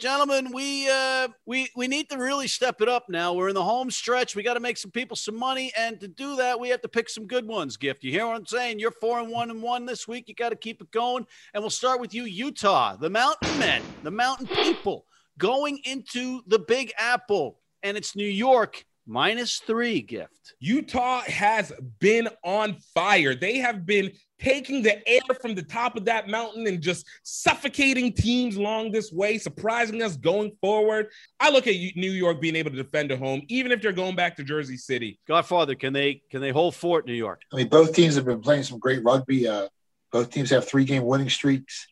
Gentlemen, 0.00 0.50
we 0.50 0.88
uh 0.88 1.28
we 1.44 1.68
we 1.76 1.86
need 1.86 2.08
to 2.08 2.16
really 2.16 2.48
step 2.48 2.80
it 2.80 2.88
up 2.88 3.10
now. 3.10 3.34
We're 3.34 3.50
in 3.50 3.54
the 3.54 3.62
home 3.62 3.90
stretch. 3.90 4.34
We 4.34 4.42
got 4.42 4.54
to 4.54 4.60
make 4.60 4.78
some 4.78 4.90
people 4.90 5.14
some 5.14 5.36
money, 5.36 5.70
and 5.76 6.00
to 6.00 6.08
do 6.08 6.36
that, 6.36 6.58
we 6.58 6.70
have 6.70 6.80
to 6.80 6.88
pick 6.88 7.10
some 7.10 7.26
good 7.26 7.46
ones. 7.46 7.76
Gift, 7.76 8.02
you 8.02 8.10
hear 8.10 8.26
what 8.26 8.34
I'm 8.34 8.46
saying? 8.46 8.78
You're 8.78 8.92
four 8.92 9.20
and 9.20 9.28
one 9.28 9.50
and 9.50 9.62
one 9.62 9.84
this 9.84 10.08
week. 10.08 10.26
You 10.26 10.34
got 10.34 10.48
to 10.48 10.56
keep 10.56 10.80
it 10.80 10.90
going, 10.90 11.26
and 11.52 11.62
we'll 11.62 11.68
start 11.68 12.00
with 12.00 12.14
you, 12.14 12.24
Utah, 12.24 12.96
the 12.96 13.10
Mountain 13.10 13.58
Men, 13.58 13.82
the 14.02 14.10
Mountain 14.10 14.46
People, 14.46 15.04
going 15.36 15.78
into 15.84 16.40
the 16.46 16.60
Big 16.60 16.92
Apple, 16.96 17.58
and 17.82 17.98
it's 17.98 18.16
New 18.16 18.24
York 18.24 18.86
minus 19.06 19.58
three. 19.58 20.00
Gift. 20.00 20.54
Utah 20.60 21.20
has 21.26 21.72
been 21.98 22.30
on 22.42 22.76
fire. 22.94 23.34
They 23.34 23.58
have 23.58 23.84
been 23.84 24.12
taking 24.40 24.82
the 24.82 25.06
air 25.08 25.20
from 25.40 25.54
the 25.54 25.62
top 25.62 25.96
of 25.96 26.06
that 26.06 26.28
mountain 26.28 26.66
and 26.66 26.80
just 26.80 27.06
suffocating 27.22 28.12
teams 28.12 28.56
along 28.56 28.90
this 28.90 29.12
way, 29.12 29.38
surprising 29.38 30.02
us 30.02 30.16
going 30.16 30.52
forward. 30.60 31.08
I 31.38 31.50
look 31.50 31.66
at 31.66 31.74
New 31.96 32.10
York 32.10 32.40
being 32.40 32.56
able 32.56 32.70
to 32.70 32.76
defend 32.76 33.10
a 33.10 33.16
home, 33.16 33.42
even 33.48 33.70
if 33.72 33.82
they're 33.82 33.92
going 33.92 34.16
back 34.16 34.36
to 34.36 34.44
Jersey 34.44 34.76
City. 34.76 35.18
Godfather, 35.28 35.74
can 35.74 35.92
they 35.92 36.22
can 36.30 36.40
they 36.40 36.50
hold 36.50 36.74
fort 36.74 37.06
New 37.06 37.14
York? 37.14 37.42
I 37.52 37.56
mean, 37.56 37.68
both 37.68 37.94
teams 37.94 38.14
have 38.16 38.24
been 38.24 38.40
playing 38.40 38.64
some 38.64 38.78
great 38.78 39.04
rugby. 39.04 39.46
Uh, 39.46 39.68
both 40.10 40.30
teams 40.30 40.50
have 40.50 40.66
three 40.66 40.84
game 40.84 41.04
winning 41.04 41.30
streaks. 41.30 41.86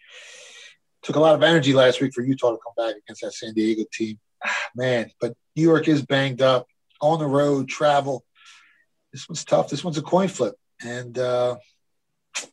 Took 1.03 1.17
a 1.17 1.21
lot 1.21 1.35
of 1.35 1.43
energy 1.43 1.73
last 1.73 2.01
week 2.01 2.13
for 2.13 2.23
Utah 2.23 2.51
to 2.51 2.59
come 2.59 2.87
back 2.87 2.97
against 2.97 3.23
that 3.23 3.33
San 3.33 3.55
Diego 3.55 3.85
team. 3.93 4.19
Man, 4.75 5.11
but 5.21 5.35
New 5.55 5.63
York 5.63 5.89
is 5.89 6.03
banged 6.03 6.43
up 6.43 6.67
on 7.01 7.19
the 7.19 7.27
road, 7.27 7.69
travel. 7.69 8.25
This 9.13 9.29
one's 9.29 9.45
tough. 9.45 9.69
This 9.69 9.85
one's 9.85 9.99
a 9.99 10.03
coin 10.03 10.29
flip. 10.29 10.55
And 10.85 11.19
uh, 11.19 11.57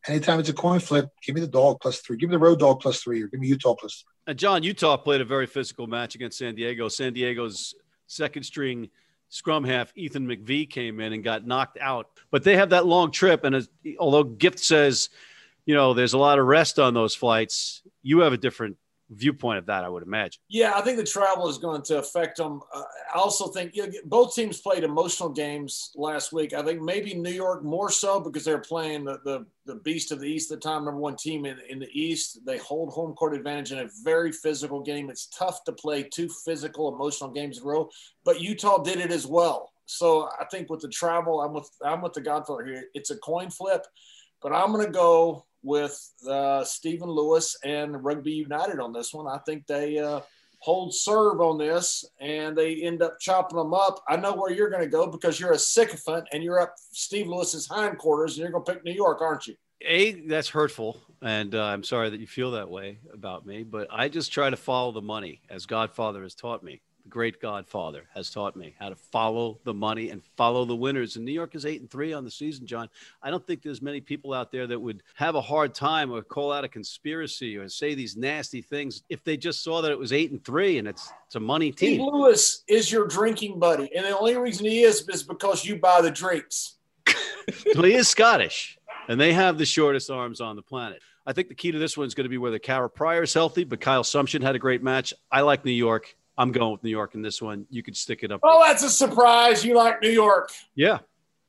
anytime 0.08 0.40
it's 0.40 0.50
a 0.50 0.54
coin 0.54 0.80
flip, 0.80 1.10
give 1.26 1.36
me 1.36 1.42
the 1.42 1.48
dog 1.48 1.80
plus 1.82 2.00
three. 2.00 2.18
Give 2.18 2.30
me 2.30 2.36
the 2.36 2.40
road 2.40 2.60
dog 2.60 2.80
plus 2.80 3.02
three, 3.02 3.22
or 3.22 3.28
give 3.28 3.40
me 3.40 3.48
Utah 3.48 3.76
plus 3.76 4.04
three. 4.04 4.14
And 4.28 4.40
John, 4.40 4.64
Utah 4.64 4.98
played 4.98 5.22
a 5.22 5.26
very 5.26 5.48
physical 5.48 5.88
match 5.88 6.16
against 6.16 6.38
San 6.38 6.56
Diego. 6.56 6.88
San 6.88 7.14
Diego's 7.14 7.76
second 8.08 8.44
string 8.44 8.90
scrum 9.30 9.64
half 9.64 9.92
Ethan 9.96 10.28
McVee 10.28 10.70
came 10.70 11.00
in 11.00 11.14
and 11.14 11.24
got 11.24 11.46
knocked 11.46 11.78
out. 11.80 12.10
But 12.32 12.44
they 12.44 12.56
have 12.56 12.70
that 12.70 12.86
long 12.86 13.12
trip, 13.12 13.44
and 13.44 13.56
as, 13.56 13.70
although 14.00 14.24
Gift 14.24 14.60
says, 14.60 15.10
you 15.66 15.76
know, 15.76 15.94
there's 15.94 16.14
a 16.14 16.18
lot 16.18 16.40
of 16.40 16.46
rest 16.46 16.80
on 16.80 16.94
those 16.94 17.16
flights, 17.16 17.82
you 18.04 18.20
have 18.20 18.34
a 18.34 18.38
different 18.38 18.78
viewpoint 19.10 19.60
of 19.60 19.66
that, 19.68 19.84
I 19.84 19.90
would 19.90 20.04
imagine. 20.04 20.42
Yeah, 20.50 20.74
I 20.76 20.82
think 20.82 20.98
the 20.98 21.04
travel 21.04 21.48
is 21.48 21.58
going 21.58 21.84
to 21.84 22.00
affect 22.00 22.38
them. 22.38 22.62
Uh, 22.74 22.84
I 23.14 23.20
also 23.20 23.48
think 23.48 23.76
you 23.76 23.86
know, 23.86 23.94
both 24.06 24.34
teams 24.34 24.62
played 24.62 24.84
emotional 24.84 25.30
games 25.30 25.92
last 25.96 26.34
week. 26.34 26.54
I 26.54 26.64
think 26.64 26.82
maybe 26.82 27.14
New 27.14 27.32
York 27.32 27.64
more 27.64 27.92
so 27.92 28.20
because 28.20 28.44
they're 28.44 28.58
playing 28.58 29.06
the, 29.06 29.20
the, 29.24 29.46
the 29.66 29.76
beast 29.76 30.12
of 30.12 30.20
the 30.20 30.28
East, 30.28 30.50
the 30.50 30.58
time 30.58 30.86
number 30.86 31.00
one 31.00 31.16
team 31.16 31.46
in, 31.46 31.58
in 31.70 31.80
the 31.80 31.90
East. 31.92 32.40
They 32.46 32.58
hold 32.58 32.94
home 32.94 33.14
court 33.14 33.36
advantage 33.36 33.72
in 33.72 33.80
a 33.80 33.90
very 34.04 34.32
physical 34.32 34.82
game. 34.82 35.10
It's 35.10 35.28
tough 35.28 35.64
to 35.66 35.72
play 35.72 36.04
two 36.04 36.30
physical, 36.44 36.94
emotional 36.94 37.30
games 37.30 37.58
in 37.58 37.64
a 37.64 37.68
row, 37.68 37.90
but 38.24 38.42
Utah 38.42 38.82
did 38.82 39.00
it 39.00 39.12
as 39.12 39.28
well. 39.28 39.72
So 39.86 40.30
I 40.40 40.46
think 40.46 40.70
with 40.70 40.82
the 40.82 40.90
travel, 40.90 41.42
I'm 41.42 41.54
with 41.54 41.70
I'm 41.84 42.02
with 42.02 42.14
the 42.14 42.22
Godfather 42.22 42.66
here. 42.66 42.86
It's 42.96 43.12
a 43.12 43.18
coin 43.18 43.52
flip, 43.52 43.86
but 44.42 44.52
I'm 44.52 44.72
going 44.72 44.86
to 44.86 44.92
go 44.92 45.46
with 45.66 46.00
uh, 46.30 46.64
Stephen 46.64 47.10
Lewis 47.10 47.58
and 47.64 48.04
Rugby 48.04 48.32
United 48.32 48.80
on 48.80 48.94
this 48.94 49.14
one. 49.14 49.28
I 49.28 49.40
think 49.40 49.66
they 49.68 49.98
uh, 49.98 50.22
hold 50.60 50.94
serve 50.94 51.42
on 51.42 51.58
this 51.58 52.06
and 52.22 52.58
they 52.58 52.76
end 52.76 53.02
up 53.02 53.20
chopping 53.20 53.58
them 53.58 53.74
up. 53.74 54.04
I 54.08 54.16
know 54.16 54.34
where 54.34 54.52
you're 54.52 54.70
going 54.70 54.84
to 54.84 54.90
go 54.90 55.08
because 55.08 55.40
you're 55.40 55.54
a 55.54 55.60
sycophant 55.60 56.28
and 56.32 56.44
you're 56.44 56.60
up 56.60 56.76
Steve 56.92 57.28
Lewis's 57.28 57.68
hindquarters 57.68 58.34
and 58.34 58.44
you're 58.44 58.52
going 58.52 58.64
to 58.64 58.74
pick 58.74 58.86
New 58.86 58.94
York, 58.94 59.22
aren't 59.22 59.48
you? 59.48 59.56
A, 59.82 60.14
that's 60.28 60.50
hurtful. 60.50 61.00
And 61.22 61.56
uh, 61.56 61.64
I'm 61.64 61.84
sorry 61.84 62.10
that 62.10 62.20
you 62.20 62.28
feel 62.28 62.52
that 62.52 62.70
way 62.70 63.00
about 63.14 63.46
me, 63.46 63.64
but 63.64 63.88
I 63.92 64.10
just 64.10 64.32
try 64.32 64.50
to 64.50 64.58
follow 64.58 64.92
the 64.92 65.02
money 65.02 65.42
as 65.50 65.66
Godfather 65.66 66.24
has 66.24 66.36
taught 66.36 66.64
me 66.64 66.82
the 67.06 67.10
great 67.10 67.40
godfather 67.40 68.06
has 68.16 68.32
taught 68.32 68.56
me 68.56 68.74
how 68.80 68.90
to 68.90 68.96
follow 68.96 69.60
the 69.64 69.74
money 69.74 70.10
and 70.10 70.24
follow 70.36 70.66
the 70.66 70.76
winners. 70.76 71.16
And 71.16 71.24
New 71.24 71.32
York 71.32 71.54
is 71.54 71.66
eight 71.66 71.80
and 71.80 71.90
three 71.90 72.14
on 72.14 72.24
the 72.24 72.32
season, 72.32 72.66
John. 72.66 72.90
I 73.22 73.30
don't 73.30 73.46
think 73.46 73.62
there's 73.62 73.82
many 73.82 74.02
people 74.02 74.34
out 74.34 74.52
there 74.52 74.66
that 74.66 74.80
would 74.80 75.04
have 75.14 75.36
a 75.36 75.42
hard 75.42 75.76
time 75.76 76.12
or 76.12 76.24
call 76.24 76.52
out 76.52 76.64
a 76.64 76.68
conspiracy 76.68 77.58
or 77.58 77.70
say 77.70 77.94
these 77.94 78.18
nasty 78.18 78.62
things 78.62 79.04
if 79.08 79.24
they 79.24 79.38
just 79.38 79.64
saw 79.64 79.84
that 79.84 79.92
it 79.92 80.00
was 80.00 80.14
eight 80.14 80.32
and 80.32 80.44
three 80.44 80.80
and 80.80 80.88
it's 80.88 81.14
it's 81.28 81.36
a 81.36 81.40
money 81.40 81.72
team. 81.72 82.00
Steve 82.00 82.12
Lewis 82.12 82.64
is 82.68 82.92
your 82.92 83.08
drinking 83.08 83.60
buddy, 83.60 83.90
and 83.96 84.06
the 84.06 84.18
only 84.18 84.36
reason 84.36 84.66
he 84.66 84.82
is 84.82 85.08
is 85.10 85.22
because 85.24 85.64
you 85.64 85.78
buy 85.78 86.02
the 86.02 86.12
drinks. 86.12 86.78
well, 87.76 87.84
he 87.84 87.94
is 87.94 88.08
Scottish, 88.08 88.78
and 89.08 89.20
they 89.20 89.34
have 89.34 89.58
the 89.58 89.66
shortest 89.66 90.10
arms 90.10 90.42
on 90.42 90.56
the 90.56 90.62
planet. 90.62 91.02
I 91.28 91.34
think 91.34 91.50
the 91.50 91.56
key 91.56 91.72
to 91.72 91.80
this 91.80 91.98
one 91.98 92.08
is 92.08 92.14
going 92.14 92.26
to 92.26 92.30
be 92.30 92.38
whether 92.38 92.60
Kara 92.60 92.90
Pryor 92.90 93.24
is 93.24 93.34
healthy, 93.34 93.64
but 93.64 93.82
Kyle 93.82 94.04
Sumption 94.04 94.42
had 94.44 94.56
a 94.56 94.60
great 94.60 94.84
match. 94.84 95.14
I 95.32 95.42
like 95.42 95.66
New 95.66 95.72
York. 95.72 96.16
I'm 96.38 96.52
going 96.52 96.72
with 96.72 96.84
New 96.84 96.90
York 96.90 97.16
in 97.16 97.22
this 97.22 97.42
one. 97.42 97.66
You 97.70 97.84
could 97.84 97.96
stick 97.96 98.24
it 98.24 98.32
up. 98.32 98.42
Oh, 98.44 98.64
that's 98.66 98.84
a 98.84 98.90
surprise. 98.90 99.64
You 99.64 99.76
like 99.76 100.02
New 100.02 100.10
York? 100.10 100.52
Yeah. 100.76 101.00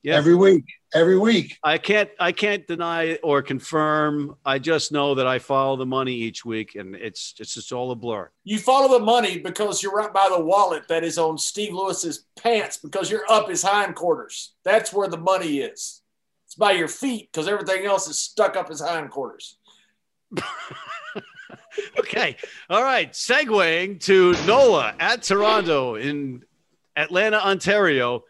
Yeah. 0.02 0.16
Every 0.16 0.36
week. 0.36 0.64
Every 0.94 1.18
week. 1.18 1.58
I 1.64 1.78
can't 1.78 2.08
I 2.20 2.30
can't 2.30 2.64
deny 2.68 3.16
or 3.24 3.42
confirm. 3.42 4.36
I 4.44 4.60
just 4.60 4.92
know 4.92 5.16
that 5.16 5.26
I 5.26 5.40
follow 5.40 5.76
the 5.76 5.84
money 5.84 6.14
each 6.14 6.44
week 6.44 6.76
and 6.76 6.94
it's 6.94 7.34
it's 7.40 7.54
just 7.54 7.72
all 7.72 7.90
a 7.90 7.96
blur. 7.96 8.30
You 8.44 8.58
follow 8.58 8.96
the 8.98 9.04
money 9.04 9.38
because 9.38 9.82
you're 9.82 9.92
right 9.92 10.12
by 10.12 10.28
the 10.30 10.38
wallet 10.38 10.86
that 10.88 11.02
is 11.02 11.18
on 11.18 11.38
Steve 11.38 11.75
Lewis's 11.75 12.26
pants 12.36 12.76
because 12.76 13.10
you're 13.10 13.28
up 13.28 13.49
his 13.49 13.64
hindquarters. 13.64 14.54
That's 14.62 14.92
where 14.92 15.08
the 15.08 15.18
money 15.18 15.58
is. 15.58 16.02
It's 16.44 16.54
by 16.54 16.70
your 16.72 16.88
feet 16.88 17.30
because 17.32 17.49
everything 17.49 17.84
else 17.84 18.08
is 18.08 18.16
stuck 18.16 18.54
up 18.56 18.68
his 18.68 18.80
hindquarters. 18.80 19.58
okay. 21.99 22.36
All 22.71 22.82
right. 22.82 23.12
Segueing 23.12 24.00
to 24.04 24.32
NOLA 24.47 24.95
at 24.99 25.23
Toronto 25.23 25.97
in 25.97 26.43
Atlanta, 26.97 27.45
Ontario. 27.45 28.25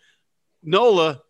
NOLA 0.63 1.21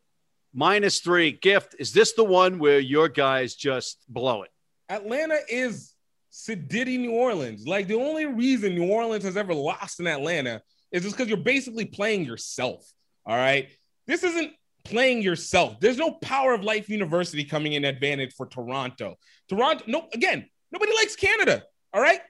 minus 0.55 1.01
three. 1.01 1.33
Gift. 1.33 1.77
Is 1.79 1.93
this 1.93 2.13
the 2.13 2.25
one 2.25 2.59
where 2.59 2.79
your 2.79 3.09
guys 3.09 3.55
just 3.55 3.99
blow 4.09 4.43
it? 4.43 4.51
Atlanta 4.89 5.39
is 5.49 5.95
City 6.31 6.99
New 6.99 7.13
Orleans. 7.13 7.67
Like 7.67 7.87
the 7.87 7.97
only 7.97 8.27
reason 8.27 8.75
New 8.75 8.89
Orleans 8.89 9.25
has 9.25 9.37
ever 9.37 9.55
lost 9.55 10.01
in 10.01 10.07
Atlanta 10.07 10.63
is 10.93 11.03
just 11.03 11.17
because 11.17 11.29
you're 11.29 11.39
basically 11.39 11.85
playing 11.85 12.25
yourself. 12.25 12.87
All 13.25 13.37
right. 13.37 13.69
This 14.07 14.23
isn't 14.23 14.53
playing 14.85 15.23
yourself. 15.23 15.81
There's 15.81 15.97
no 15.97 16.13
power 16.13 16.55
of 16.55 16.63
life 16.63 16.89
university 16.89 17.45
coming 17.45 17.73
in 17.73 17.85
advantage 17.85 18.35
for 18.35 18.47
Toronto. 18.47 19.17
Toronto, 19.49 19.85
no, 19.87 20.09
again, 20.13 20.49
nobody 20.71 20.93
likes 20.95 21.17
Canada. 21.17 21.65
All 21.97 22.03
right. 22.03 22.21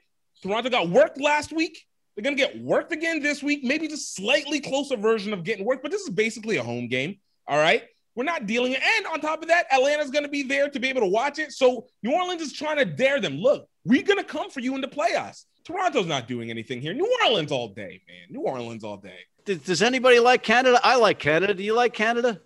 Toronto 0.41 0.69
got 0.69 0.87
worked 0.87 1.19
last 1.19 1.51
week. 1.51 1.85
They're 2.15 2.23
going 2.23 2.37
to 2.37 2.41
get 2.41 2.57
worked 2.61 2.93
again 2.93 3.21
this 3.21 3.43
week, 3.43 3.65
maybe 3.65 3.89
just 3.89 4.15
slightly 4.15 4.61
closer 4.61 4.95
version 4.95 5.33
of 5.33 5.43
getting 5.43 5.65
worked, 5.65 5.83
but 5.83 5.91
this 5.91 6.01
is 6.01 6.09
basically 6.09 6.55
a 6.55 6.63
home 6.63 6.87
game. 6.87 7.17
All 7.49 7.57
right. 7.57 7.83
We're 8.15 8.23
not 8.23 8.45
dealing. 8.45 8.75
And 8.75 9.05
on 9.07 9.19
top 9.19 9.41
of 9.41 9.49
that, 9.49 9.65
Atlanta's 9.69 10.09
going 10.09 10.23
to 10.23 10.29
be 10.29 10.41
there 10.41 10.69
to 10.69 10.79
be 10.79 10.87
able 10.87 11.01
to 11.01 11.07
watch 11.07 11.37
it. 11.37 11.51
So 11.51 11.85
New 12.01 12.13
Orleans 12.13 12.41
is 12.41 12.53
trying 12.53 12.77
to 12.77 12.85
dare 12.85 13.19
them. 13.19 13.39
Look, 13.39 13.67
we're 13.83 14.03
going 14.03 14.19
to 14.19 14.23
come 14.23 14.49
for 14.49 14.61
you 14.61 14.73
in 14.73 14.79
the 14.79 14.87
playoffs. 14.87 15.43
Toronto's 15.65 16.07
not 16.07 16.29
doing 16.29 16.49
anything 16.49 16.81
here. 16.81 16.93
New 16.93 17.17
Orleans 17.25 17.51
all 17.51 17.67
day, 17.67 18.01
man. 18.07 18.27
New 18.29 18.43
Orleans 18.43 18.85
all 18.85 18.95
day. 18.95 19.19
Does 19.43 19.81
anybody 19.81 20.19
like 20.19 20.43
Canada? 20.43 20.79
I 20.81 20.95
like 20.95 21.19
Canada. 21.19 21.53
Do 21.53 21.61
you 21.61 21.73
like 21.73 21.93
Canada? 21.93 22.39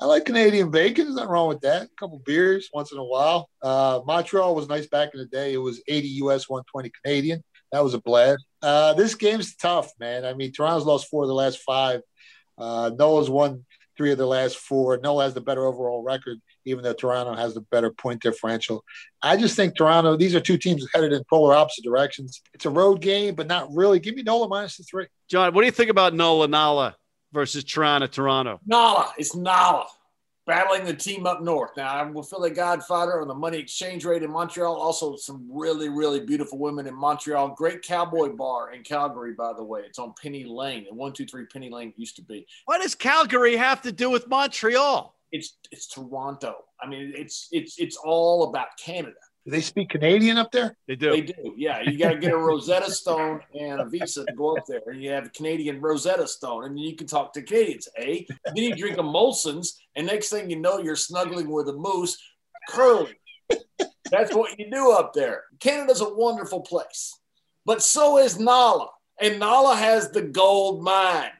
I 0.00 0.06
like 0.06 0.24
Canadian 0.24 0.70
bacon. 0.70 1.06
There's 1.06 1.16
nothing 1.16 1.30
wrong 1.30 1.48
with 1.48 1.60
that. 1.62 1.82
A 1.82 1.88
couple 1.98 2.22
beers 2.24 2.68
once 2.72 2.92
in 2.92 2.98
a 2.98 3.04
while. 3.04 3.50
Uh, 3.60 4.00
Montreal 4.06 4.54
was 4.54 4.68
nice 4.68 4.86
back 4.86 5.10
in 5.12 5.18
the 5.18 5.26
day. 5.26 5.52
It 5.52 5.58
was 5.58 5.82
80 5.88 6.08
US, 6.08 6.48
120 6.48 6.92
Canadian. 7.02 7.42
That 7.72 7.82
was 7.82 7.94
a 7.94 8.00
blast. 8.00 8.44
Uh, 8.62 8.94
this 8.94 9.16
game's 9.16 9.56
tough, 9.56 9.90
man. 9.98 10.24
I 10.24 10.34
mean, 10.34 10.52
Toronto's 10.52 10.86
lost 10.86 11.08
four 11.08 11.24
of 11.24 11.28
the 11.28 11.34
last 11.34 11.58
five. 11.58 12.02
Uh, 12.56 12.92
Noah's 12.96 13.28
won 13.28 13.64
three 13.96 14.12
of 14.12 14.18
the 14.18 14.26
last 14.26 14.56
four. 14.56 14.98
Noah 14.98 15.24
has 15.24 15.34
the 15.34 15.40
better 15.40 15.66
overall 15.66 16.02
record, 16.04 16.38
even 16.64 16.84
though 16.84 16.92
Toronto 16.92 17.34
has 17.34 17.54
the 17.54 17.60
better 17.60 17.90
point 17.90 18.22
differential. 18.22 18.84
I 19.20 19.36
just 19.36 19.56
think 19.56 19.76
Toronto, 19.76 20.16
these 20.16 20.34
are 20.36 20.40
two 20.40 20.58
teams 20.58 20.86
headed 20.94 21.12
in 21.12 21.24
polar 21.28 21.54
opposite 21.54 21.84
directions. 21.84 22.40
It's 22.54 22.66
a 22.66 22.70
road 22.70 23.00
game, 23.00 23.34
but 23.34 23.48
not 23.48 23.68
really. 23.74 23.98
Give 23.98 24.14
me 24.14 24.22
Nola 24.22 24.48
minus 24.48 24.76
the 24.76 24.84
three. 24.84 25.08
John, 25.28 25.52
what 25.52 25.62
do 25.62 25.66
you 25.66 25.72
think 25.72 25.90
about 25.90 26.14
Nola 26.14 26.46
Nala? 26.46 26.96
Versus 27.32 27.64
Toronto, 27.64 28.06
Toronto? 28.06 28.60
Nala. 28.66 29.12
It's 29.18 29.34
Nala 29.34 29.86
battling 30.48 30.82
the 30.82 30.94
team 30.94 31.26
up 31.26 31.42
north. 31.42 31.72
Now, 31.76 31.92
I 31.92 32.02
will 32.02 32.22
feel 32.22 32.40
the 32.40 32.50
godfather 32.50 33.20
on 33.20 33.28
the 33.28 33.34
money 33.34 33.58
exchange 33.58 34.06
rate 34.06 34.22
in 34.22 34.30
Montreal. 34.30 34.74
Also, 34.74 35.14
some 35.14 35.46
really, 35.52 35.90
really 35.90 36.20
beautiful 36.20 36.58
women 36.58 36.86
in 36.86 36.94
Montreal. 36.94 37.50
Great 37.50 37.82
cowboy 37.82 38.30
bar 38.30 38.72
in 38.72 38.82
Calgary, 38.82 39.34
by 39.34 39.52
the 39.52 39.62
way. 39.62 39.82
It's 39.84 39.98
on 39.98 40.14
Penny 40.20 40.44
Lane. 40.44 40.86
And 40.88 40.96
123 40.96 41.44
Penny 41.52 41.70
Lane 41.70 41.92
used 41.96 42.16
to 42.16 42.22
be. 42.22 42.46
What 42.64 42.80
does 42.80 42.94
Calgary 42.94 43.56
have 43.56 43.82
to 43.82 43.92
do 43.92 44.08
with 44.10 44.26
Montreal? 44.26 45.14
It's 45.30 45.58
it's 45.70 45.86
Toronto. 45.86 46.64
I 46.80 46.88
mean, 46.88 47.12
it's 47.14 47.48
it's 47.52 47.78
it's 47.78 47.98
all 47.98 48.48
about 48.48 48.68
Canada. 48.82 49.18
Do 49.48 49.52
they 49.52 49.62
speak 49.62 49.88
Canadian 49.88 50.36
up 50.36 50.52
there? 50.52 50.76
They 50.86 50.94
do. 50.94 51.10
They 51.10 51.22
do. 51.22 51.54
Yeah, 51.56 51.80
you 51.80 51.96
got 51.96 52.10
to 52.10 52.18
get 52.18 52.34
a 52.34 52.36
Rosetta 52.36 52.90
Stone 52.90 53.40
and 53.58 53.80
a 53.80 53.86
visa 53.86 54.26
to 54.26 54.32
go 54.34 54.54
up 54.54 54.66
there, 54.68 54.82
and 54.88 55.02
you 55.02 55.10
have 55.12 55.24
a 55.24 55.30
Canadian 55.30 55.80
Rosetta 55.80 56.28
Stone, 56.28 56.64
and 56.64 56.78
you 56.78 56.94
can 56.94 57.06
talk 57.06 57.32
to 57.32 57.40
Canadians. 57.40 57.88
Eh? 57.96 58.24
Then 58.44 58.56
you 58.56 58.76
drink 58.76 58.98
a 58.98 59.02
Molson's, 59.02 59.80
and 59.96 60.06
next 60.06 60.28
thing 60.28 60.50
you 60.50 60.58
know, 60.60 60.80
you're 60.80 60.96
snuggling 60.96 61.50
with 61.50 61.66
a 61.70 61.72
moose, 61.72 62.18
curling. 62.68 63.14
That's 64.10 64.34
what 64.34 64.58
you 64.58 64.70
do 64.70 64.92
up 64.92 65.14
there. 65.14 65.44
Canada's 65.60 66.02
a 66.02 66.14
wonderful 66.14 66.60
place, 66.60 67.18
but 67.64 67.80
so 67.80 68.18
is 68.18 68.38
Nala, 68.38 68.90
and 69.18 69.40
Nala 69.40 69.76
has 69.76 70.10
the 70.10 70.20
gold 70.20 70.84
mine. 70.84 71.30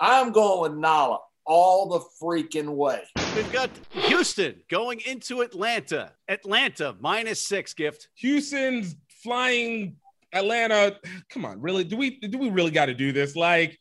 I'm 0.00 0.32
going 0.32 0.72
with 0.72 0.80
Nala 0.80 1.20
all 1.46 1.88
the 1.88 2.00
freaking 2.20 2.74
way. 2.74 3.04
We've 3.34 3.52
got 3.52 3.70
Houston 3.90 4.62
going 4.70 5.00
into 5.06 5.40
Atlanta. 5.40 6.12
Atlanta 6.28 6.94
minus 7.00 7.42
six 7.42 7.74
gift. 7.74 8.08
Houston's 8.14 8.94
flying 9.24 9.96
Atlanta. 10.32 11.00
Come 11.30 11.44
on, 11.44 11.60
really? 11.60 11.82
Do 11.82 11.96
we 11.96 12.20
do 12.20 12.38
we 12.38 12.50
really 12.50 12.70
got 12.70 12.86
to 12.86 12.94
do 12.94 13.10
this? 13.10 13.34
Like, 13.34 13.76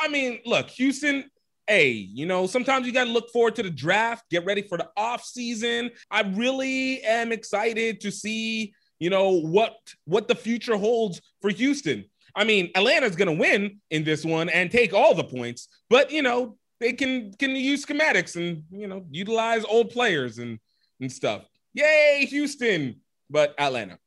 I 0.00 0.06
mean, 0.06 0.38
look, 0.44 0.70
Houston. 0.70 1.24
hey, 1.66 1.90
you 1.90 2.26
know, 2.26 2.46
sometimes 2.46 2.86
you 2.86 2.92
got 2.92 3.04
to 3.04 3.10
look 3.10 3.30
forward 3.30 3.56
to 3.56 3.62
the 3.62 3.70
draft, 3.70 4.24
get 4.30 4.44
ready 4.44 4.62
for 4.62 4.78
the 4.78 4.88
off 4.96 5.24
season. 5.24 5.90
I 6.10 6.22
really 6.22 7.02
am 7.02 7.32
excited 7.32 8.00
to 8.02 8.12
see, 8.12 8.72
you 8.98 9.10
know, 9.10 9.30
what 9.40 9.76
what 10.04 10.28
the 10.28 10.34
future 10.34 10.76
holds 10.76 11.20
for 11.40 11.50
Houston. 11.50 12.04
I 12.34 12.44
mean, 12.44 12.70
Atlanta's 12.74 13.16
going 13.16 13.34
to 13.34 13.40
win 13.40 13.80
in 13.90 14.04
this 14.04 14.24
one 14.24 14.48
and 14.50 14.70
take 14.70 14.92
all 14.92 15.14
the 15.14 15.24
points, 15.24 15.68
but 15.88 16.10
you 16.10 16.22
know, 16.22 16.56
they 16.80 16.92
can 16.92 17.32
can 17.34 17.56
use 17.56 17.84
schematics 17.84 18.36
and 18.36 18.64
you 18.70 18.86
know 18.86 19.04
utilize 19.10 19.64
old 19.64 19.90
players 19.90 20.38
and 20.38 20.58
and 21.00 21.10
stuff. 21.10 21.42
Yay, 21.74 22.26
Houston! 22.30 23.00
But 23.28 23.54
Atlanta. 23.58 23.98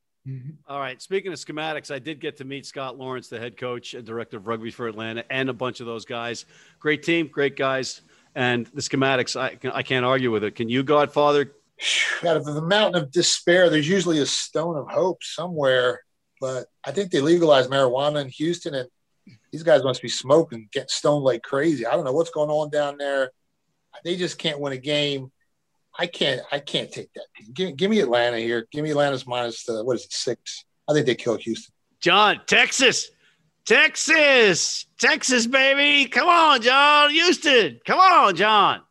All 0.67 0.79
right. 0.79 1.01
Speaking 1.01 1.31
of 1.31 1.39
schematics, 1.39 1.93
I 1.93 1.99
did 1.99 2.19
get 2.19 2.37
to 2.37 2.45
meet 2.45 2.65
Scott 2.65 2.97
Lawrence, 2.97 3.29
the 3.29 3.39
head 3.39 3.57
coach 3.57 3.93
and 3.93 4.05
director 4.05 4.37
of 4.37 4.47
rugby 4.47 4.69
for 4.69 4.87
Atlanta, 4.87 5.23
and 5.31 5.49
a 5.49 5.53
bunch 5.53 5.79
of 5.79 5.85
those 5.85 6.05
guys. 6.05 6.45
Great 6.79 7.03
team, 7.03 7.27
great 7.27 7.55
guys. 7.55 8.01
And 8.35 8.67
the 8.67 8.81
schematics, 8.81 9.39
I, 9.39 9.57
I 9.73 9.81
can't 9.81 10.05
argue 10.05 10.31
with 10.31 10.43
it. 10.43 10.55
Can 10.55 10.69
you, 10.69 10.83
Godfather? 10.83 11.53
Out 12.27 12.37
of 12.37 12.45
the 12.45 12.61
mountain 12.61 13.01
of 13.01 13.11
despair, 13.11 13.69
there's 13.69 13.89
usually 13.89 14.19
a 14.19 14.25
stone 14.25 14.77
of 14.77 14.87
hope 14.89 15.23
somewhere. 15.23 16.01
But 16.39 16.67
I 16.83 16.91
think 16.91 17.11
they 17.11 17.21
legalized 17.21 17.69
marijuana 17.69 18.21
in 18.21 18.29
Houston, 18.29 18.75
and 18.75 18.89
these 19.51 19.63
guys 19.63 19.83
must 19.83 20.01
be 20.01 20.09
smoking, 20.09 20.69
getting 20.71 20.89
stoned 20.89 21.23
like 21.23 21.43
crazy. 21.43 21.85
I 21.85 21.91
don't 21.91 22.05
know 22.05 22.13
what's 22.13 22.29
going 22.29 22.49
on 22.49 22.69
down 22.69 22.97
there. 22.97 23.31
They 24.03 24.15
just 24.15 24.37
can't 24.37 24.59
win 24.59 24.73
a 24.73 24.77
game. 24.77 25.31
I 25.97 26.07
can't. 26.07 26.41
I 26.51 26.59
can't 26.59 26.91
take 26.91 27.11
that. 27.13 27.25
Give, 27.53 27.75
give 27.75 27.89
me 27.91 27.99
Atlanta 27.99 28.37
here. 28.37 28.67
Give 28.71 28.83
me 28.83 28.91
Atlanta's 28.91 29.27
minus 29.27 29.63
the 29.63 29.83
what 29.83 29.95
is 29.95 30.05
it 30.05 30.13
six? 30.13 30.65
I 30.87 30.93
think 30.93 31.05
they 31.05 31.15
killed 31.15 31.41
Houston. 31.41 31.73
John, 31.99 32.41
Texas, 32.47 33.09
Texas, 33.65 34.85
Texas, 34.99 35.47
baby. 35.47 36.07
Come 36.09 36.29
on, 36.29 36.61
John. 36.61 37.09
Houston. 37.09 37.79
Come 37.85 37.99
on, 37.99 38.35
John. 38.35 38.81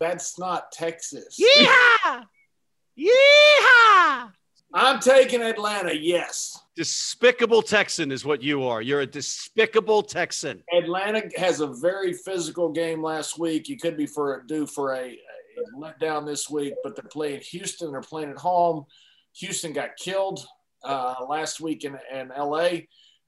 That's 0.00 0.38
not 0.38 0.72
Texas. 0.72 1.38
Yeehaw! 1.40 2.24
Yeehaw! 2.98 4.32
I'm 4.74 5.00
taking 5.00 5.42
Atlanta. 5.42 5.94
Yes. 5.94 6.58
Despicable 6.76 7.62
Texan 7.62 8.12
is 8.12 8.26
what 8.26 8.42
you 8.42 8.62
are. 8.64 8.82
You're 8.82 9.00
a 9.00 9.06
despicable 9.06 10.02
Texan. 10.02 10.62
Atlanta 10.76 11.22
has 11.36 11.60
a 11.60 11.68
very 11.68 12.12
physical 12.12 12.70
game 12.70 13.02
last 13.02 13.38
week. 13.38 13.70
You 13.70 13.78
could 13.78 13.96
be 13.96 14.04
for 14.04 14.44
due 14.46 14.66
for 14.66 14.92
a, 14.92 15.06
a 15.08 15.80
letdown 15.80 16.26
this 16.26 16.50
week, 16.50 16.74
but 16.84 16.94
they're 16.94 17.08
playing 17.10 17.40
Houston. 17.40 17.92
They're 17.92 18.02
playing 18.02 18.28
at 18.28 18.36
home. 18.36 18.84
Houston 19.36 19.72
got 19.72 19.96
killed 19.96 20.46
uh, 20.84 21.14
last 21.26 21.62
week 21.62 21.84
in, 21.84 21.96
in 22.12 22.28
LA. 22.28 22.68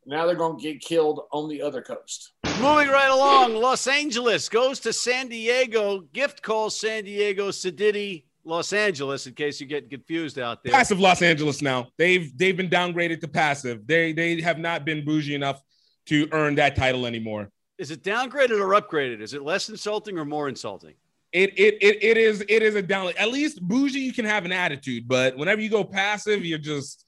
Now 0.04 0.26
they're 0.26 0.36
going 0.36 0.58
to 0.58 0.62
get 0.62 0.82
killed 0.82 1.22
on 1.32 1.48
the 1.48 1.62
other 1.62 1.80
coast. 1.80 2.32
Moving 2.60 2.88
right 2.88 3.10
along, 3.10 3.54
Los 3.54 3.86
Angeles 3.86 4.50
goes 4.50 4.78
to 4.80 4.92
San 4.92 5.28
Diego. 5.28 6.00
Gift 6.12 6.42
calls 6.42 6.78
San 6.78 7.04
Diego 7.04 7.48
Sedity 7.48 8.24
Los 8.48 8.72
Angeles 8.72 9.26
in 9.26 9.34
case 9.34 9.60
you 9.60 9.66
get 9.66 9.90
confused 9.90 10.38
out 10.38 10.64
there. 10.64 10.72
Passive 10.72 10.98
Los 10.98 11.22
Angeles 11.22 11.62
now. 11.62 11.88
They've 11.98 12.36
they've 12.36 12.56
been 12.56 12.70
downgraded 12.70 13.20
to 13.20 13.28
passive. 13.28 13.86
They 13.86 14.12
they 14.12 14.40
have 14.40 14.58
not 14.58 14.84
been 14.84 15.04
bougie 15.04 15.34
enough 15.34 15.62
to 16.06 16.28
earn 16.32 16.54
that 16.56 16.74
title 16.74 17.06
anymore. 17.06 17.50
Is 17.76 17.90
it 17.90 18.02
downgraded 18.02 18.58
or 18.58 18.80
upgraded? 18.80 19.20
Is 19.20 19.34
it 19.34 19.42
less 19.42 19.68
insulting 19.68 20.18
or 20.18 20.24
more 20.24 20.48
insulting? 20.48 20.94
It 21.32 21.56
it 21.58 21.74
it, 21.82 22.02
it 22.02 22.16
is 22.16 22.44
it 22.48 22.62
is 22.62 22.74
a 22.74 22.82
down. 22.82 23.12
At 23.18 23.30
least 23.30 23.60
bougie, 23.60 24.00
you 24.00 24.12
can 24.12 24.24
have 24.24 24.44
an 24.44 24.52
attitude, 24.52 25.06
but 25.06 25.36
whenever 25.36 25.60
you 25.60 25.68
go 25.68 25.84
passive, 25.84 26.44
you're 26.44 26.58
just 26.58 27.04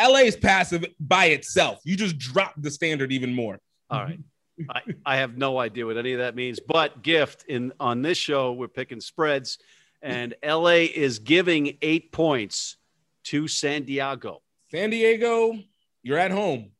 LA 0.00 0.20
is 0.20 0.36
passive 0.36 0.84
by 0.98 1.26
itself. 1.26 1.80
You 1.84 1.96
just 1.96 2.18
drop 2.18 2.54
the 2.56 2.70
standard 2.70 3.12
even 3.12 3.32
more. 3.32 3.60
All 3.90 4.02
right. 4.02 4.20
I, 4.68 4.80
I 5.06 5.16
have 5.16 5.38
no 5.38 5.58
idea 5.58 5.86
what 5.86 5.96
any 5.96 6.12
of 6.12 6.18
that 6.18 6.34
means, 6.34 6.60
but 6.60 7.02
gift 7.02 7.44
in 7.48 7.72
on 7.80 8.02
this 8.02 8.18
show, 8.18 8.52
we're 8.52 8.68
picking 8.68 9.00
spreads 9.00 9.58
and 10.02 10.34
LA 10.44 10.86
is 10.94 11.18
giving 11.18 11.78
eight 11.82 12.12
points 12.12 12.76
to 13.24 13.48
San 13.48 13.84
Diego. 13.84 14.42
San 14.70 14.90
Diego, 14.90 15.58
you're 16.02 16.18
at 16.18 16.30
home. 16.30 16.70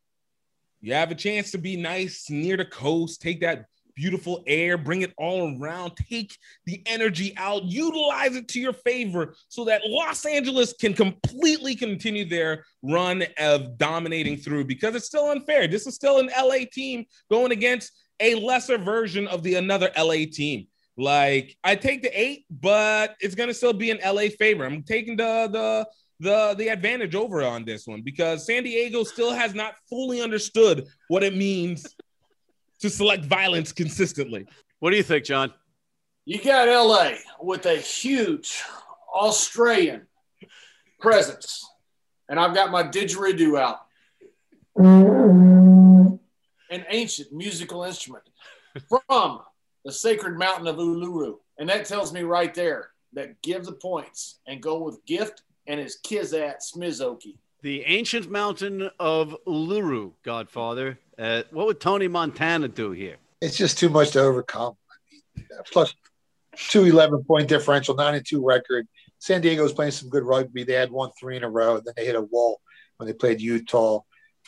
You 0.81 0.95
have 0.95 1.11
a 1.11 1.15
chance 1.15 1.51
to 1.51 1.59
be 1.59 1.77
nice 1.77 2.31
near 2.31 2.57
the 2.57 2.65
coast, 2.65 3.21
take 3.21 3.41
that 3.41 3.67
beautiful 3.95 4.43
air, 4.47 4.79
bring 4.79 5.03
it 5.03 5.13
all 5.19 5.61
around, 5.61 5.93
take 5.95 6.35
the 6.65 6.83
energy 6.87 7.35
out, 7.37 7.65
utilize 7.65 8.35
it 8.35 8.49
to 8.49 8.59
your 8.59 8.73
favor 8.73 9.35
so 9.49 9.65
that 9.67 9.83
Los 9.85 10.25
Angeles 10.25 10.73
can 10.73 10.95
completely 10.95 11.75
continue 11.75 12.25
their 12.25 12.65
run 12.83 13.25
of 13.39 13.77
dominating 13.77 14.39
through 14.39 14.65
because 14.65 14.95
it's 14.95 15.05
still 15.05 15.31
unfair. 15.31 15.69
This 15.69 15.87
is 15.87 15.95
still 15.95 16.19
an 16.19 16.31
LA 16.35 16.65
team 16.73 17.05
going 17.31 17.53
against 17.53 17.93
a 18.21 18.37
lesser 18.37 18.79
version 18.79 19.27
of 19.27 19.43
the 19.43 19.57
another 19.57 19.91
LA 19.99 20.25
team. 20.33 20.67
Like 20.97 21.57
I 21.65 21.77
take 21.77 22.03
the 22.03 22.21
eight, 22.21 22.45
but 22.51 23.17
it's 23.21 23.35
gonna 23.35 23.55
still 23.55 23.73
be 23.73 23.91
an 23.91 23.99
LA 24.05 24.29
favor. 24.29 24.65
I'm 24.65 24.83
taking 24.83 25.17
the 25.17 25.49
the 25.51 25.87
the 26.21 26.55
the 26.59 26.69
advantage 26.69 27.15
over 27.15 27.43
on 27.43 27.65
this 27.65 27.87
one 27.87 28.03
because 28.03 28.47
San 28.47 28.63
Diego 28.63 29.05
still 29.05 29.33
has 29.33 29.55
not 29.55 29.75
fully 29.89 30.21
understood 30.21 30.87
what 31.09 31.25
it 31.25 31.35
means 31.35 31.87
to 32.81 32.91
select 32.91 33.25
violence 33.25 33.73
consistently. 33.73 34.47
What 34.81 34.91
do 34.91 34.97
you 34.97 35.03
think, 35.03 35.25
John? 35.25 35.53
You 36.25 36.43
got 36.43 36.69
LA 36.69 37.13
with 37.41 37.67
a 37.67 37.77
huge 37.77 38.63
Australian 39.15 40.07
presence, 41.01 41.67
and 42.29 42.39
I've 42.39 42.55
got 42.55 42.71
my 42.71 42.83
didgeridoo 42.83 43.59
out, 43.59 43.81
an 44.77 46.21
ancient 46.89 47.33
musical 47.33 47.85
instrument 47.85 48.25
from 48.89 49.41
the 49.85 49.93
sacred 49.93 50.39
mountain 50.39 50.67
of 50.67 50.77
Uluru. 50.77 51.37
And 51.59 51.69
that 51.69 51.87
tells 51.87 52.13
me 52.13 52.23
right 52.23 52.55
there 52.55 52.91
that 53.13 53.41
give 53.43 53.65
the 53.65 53.73
points 53.73 54.41
and 54.47 54.63
go 54.63 54.83
with 54.83 55.05
Gift 55.07 55.43
and 55.67 55.81
his 55.81 55.99
Kizat 56.05 56.57
Smizoki. 56.63 57.37
The 57.63 57.83
ancient 57.85 58.31
mountain 58.31 58.91
of 58.99 59.37
Uluru, 59.47 60.13
Godfather. 60.23 60.99
Uh, 61.19 61.43
what 61.51 61.67
would 61.67 61.81
Tony 61.81 62.09
Montana 62.09 62.69
do 62.69 62.93
here? 62.93 63.17
It's 63.41 63.57
just 63.57 63.79
too 63.79 63.91
much 63.91 64.13
to 64.13 64.21
overcome. 64.21 64.75
I 64.91 65.41
mean, 65.41 65.47
plus 65.71 65.95
two 66.57 66.85
11 66.85 67.25
point 67.25 67.49
differential, 67.49 67.95
92 67.95 68.45
record. 68.45 68.87
San 69.19 69.43
Diego's 69.43 69.75
playing 69.75 69.93
some 69.93 70.09
good 70.09 70.25
rugby. 70.25 70.65
They 70.65 70.73
had 70.73 70.91
won 70.91 71.11
three 71.19 71.37
in 71.37 71.45
a 71.45 71.51
row. 71.51 71.79
Then 71.81 71.93
they 71.97 72.07
hit 72.07 72.17
a 72.17 72.23
wall 72.23 72.61
when 72.97 73.07
they 73.07 73.13
played 73.13 73.41
Utah. 73.41 74.01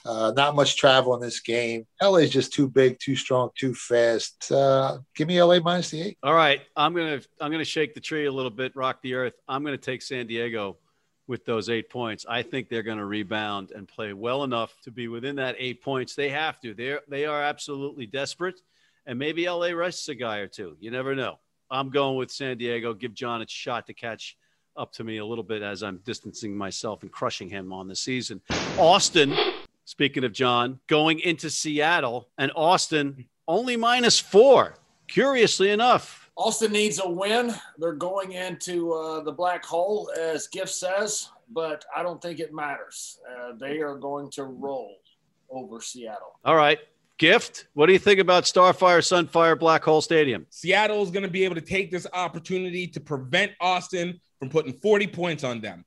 Uh, 0.04 0.32
not 0.36 0.54
much 0.56 0.76
travel 0.76 1.14
in 1.14 1.20
this 1.20 1.40
game. 1.40 1.86
LA 2.02 2.18
is 2.18 2.30
just 2.30 2.52
too 2.52 2.68
big, 2.68 2.98
too 2.98 3.14
strong, 3.14 3.50
too 3.56 3.74
fast. 3.74 4.50
Uh, 4.50 4.98
give 5.14 5.28
me 5.28 5.40
LA 5.42 5.60
minus 5.60 5.90
the 5.90 6.02
eight. 6.02 6.18
All 6.22 6.34
right, 6.34 6.60
I'm 6.76 6.94
gonna 6.94 7.20
I'm 7.40 7.50
gonna 7.50 7.64
shake 7.64 7.94
the 7.94 8.00
tree 8.00 8.26
a 8.26 8.32
little 8.32 8.50
bit, 8.50 8.74
rock 8.74 9.00
the 9.02 9.14
earth. 9.14 9.34
I'm 9.48 9.64
gonna 9.64 9.76
take 9.76 10.02
San 10.02 10.26
Diego 10.26 10.76
with 11.28 11.44
those 11.44 11.68
eight 11.68 11.88
points. 11.88 12.26
I 12.28 12.42
think 12.42 12.68
they're 12.68 12.82
gonna 12.82 13.06
rebound 13.06 13.70
and 13.70 13.86
play 13.86 14.12
well 14.12 14.44
enough 14.44 14.74
to 14.84 14.90
be 14.90 15.08
within 15.08 15.36
that 15.36 15.54
eight 15.58 15.82
points. 15.82 16.14
They 16.14 16.30
have 16.30 16.60
to. 16.60 16.74
They're 16.74 17.00
they 17.08 17.24
are 17.24 17.42
absolutely 17.42 18.06
desperate, 18.06 18.60
and 19.06 19.18
maybe 19.18 19.48
LA 19.48 19.68
rests 19.68 20.08
a 20.08 20.14
guy 20.14 20.38
or 20.38 20.48
two. 20.48 20.76
You 20.80 20.90
never 20.90 21.14
know. 21.14 21.38
I'm 21.70 21.90
going 21.90 22.16
with 22.16 22.30
San 22.30 22.58
Diego. 22.58 22.92
Give 22.92 23.14
John 23.14 23.40
a 23.40 23.48
shot 23.48 23.86
to 23.86 23.94
catch 23.94 24.36
up 24.76 24.92
to 24.92 25.04
me 25.04 25.18
a 25.18 25.24
little 25.24 25.44
bit 25.44 25.62
as 25.62 25.82
I'm 25.82 25.98
distancing 26.04 26.56
myself 26.56 27.02
and 27.02 27.12
crushing 27.12 27.48
him 27.48 27.72
on 27.72 27.88
the 27.88 27.96
season. 27.96 28.40
Austin 28.78 29.34
Speaking 29.85 30.25
of 30.25 30.33
John, 30.33 30.81
going 30.87 31.21
into 31.21 31.51
Seattle 31.51 32.29
and 32.38 32.53
Austin 32.55 33.27
only 33.49 33.77
minus 33.77 34.18
four. 34.18 34.75
Curiously 35.09 35.71
enough, 35.71 36.23
Austin 36.37 36.73
needs 36.73 37.01
a 37.03 37.09
win. 37.09 37.55
They're 37.79 37.92
going 37.92 38.33
into 38.33 38.92
uh, 38.92 39.21
the 39.23 39.33
black 39.33 39.64
hole, 39.64 40.11
as 40.18 40.47
Gift 40.49 40.71
says, 40.71 41.29
but 41.51 41.85
I 41.95 42.03
don't 42.03 42.23
think 42.23 42.40
it 42.40 42.55
matters. 42.55 43.18
Uh, 43.31 43.53
they 43.61 43.81
are 43.81 43.97
going 43.97 44.31
to 44.33 44.45
roll 44.45 44.97
over 45.51 45.81
Seattle. 45.81 46.38
All 46.45 46.57
right. 46.57 46.79
Gift, 47.18 47.66
what 47.75 47.87
do 47.87 47.92
you 47.92 47.99
think 47.99 48.18
about 48.18 48.45
Starfire, 48.45 48.99
Sunfire, 48.99 49.57
Black 49.57 49.85
Hole 49.85 50.01
Stadium? 50.01 50.47
Seattle 50.51 51.03
is 51.03 51.11
going 51.11 51.23
to 51.23 51.31
be 51.31 51.45
able 51.45 51.55
to 51.55 51.61
take 51.61 51.90
this 51.90 52.07
opportunity 52.12 52.87
to 52.88 52.99
prevent 52.99 53.53
Austin 53.61 54.21
from 54.38 54.49
putting 54.49 54.73
40 54.73 55.07
points 55.09 55.45
on 55.45 55.61
them. 55.61 55.85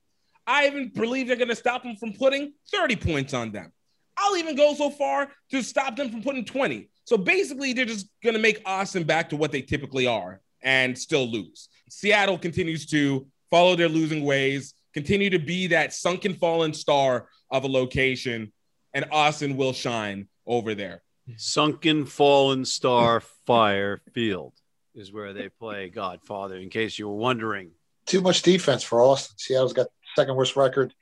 I 0.48 0.68
even 0.68 0.90
believe 0.90 1.28
they're 1.28 1.36
going 1.36 1.50
to 1.50 1.56
stop 1.56 1.84
them 1.84 1.96
from 1.98 2.14
putting 2.14 2.54
30 2.72 2.96
points 2.98 3.34
on 3.34 3.52
them. 3.52 3.74
I'll 4.18 4.38
even 4.38 4.56
go 4.56 4.74
so 4.74 4.90
far 4.90 5.30
to 5.52 5.62
stop 5.62 5.96
them 5.96 6.10
from 6.10 6.22
putting 6.22 6.46
20. 6.46 6.90
So 7.06 7.18
basically, 7.18 7.74
they're 7.74 7.86
just 7.86 8.08
going 8.24 8.36
to 8.36 8.42
make 8.42 8.62
Austin 8.66 9.04
back 9.04 9.30
to 9.30 9.36
what 9.36 9.52
they 9.52 9.62
typically 9.62 10.08
are 10.08 10.42
and 10.62 10.98
still 10.98 11.28
lose. 11.28 11.70
Seattle 11.90 12.38
continues 12.38 12.86
to 12.88 13.28
follow 13.52 13.76
their 13.76 13.90
losing 13.90 14.24
ways, 14.24 14.74
continue 14.94 15.30
to 15.30 15.40
be 15.40 15.68
that 15.68 15.94
sunken 15.94 16.34
fallen 16.34 16.74
star 16.74 17.28
of 17.52 17.64
a 17.64 17.68
location, 17.68 18.52
and 18.94 19.06
Austin 19.12 19.56
will 19.56 19.74
shine 19.74 20.28
over 20.48 20.74
there. 20.74 21.04
Sunken 21.38 22.06
fallen 22.06 22.66
star 22.66 23.22
fire 23.46 24.02
field 24.14 24.54
is 24.96 25.12
where 25.12 25.34
they 25.34 25.50
play 25.50 25.90
Godfather, 25.90 26.56
in 26.56 26.70
case 26.70 26.98
you 26.98 27.08
were 27.08 27.16
wondering. 27.16 27.72
Too 28.06 28.22
much 28.22 28.42
defense 28.42 28.84
for 28.84 29.02
Austin. 29.02 29.36
Seattle's 29.38 29.74
got 29.74 29.88
second 30.16 30.36
worst 30.36 30.56
record 30.56 30.94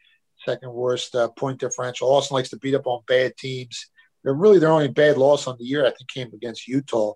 second 0.45 0.71
worst 0.73 1.15
uh, 1.15 1.29
point 1.29 1.59
differential. 1.59 2.09
Austin 2.09 2.35
likes 2.35 2.49
to 2.49 2.57
beat 2.57 2.75
up 2.75 2.87
on 2.87 3.01
bad 3.07 3.35
teams. 3.37 3.87
They're 4.23 4.33
really 4.33 4.59
their 4.59 4.71
only 4.71 4.87
bad 4.87 5.17
loss 5.17 5.47
on 5.47 5.57
the 5.57 5.65
year, 5.65 5.85
I 5.85 5.89
think, 5.89 6.09
came 6.09 6.31
against 6.33 6.67
Utah. 6.67 7.13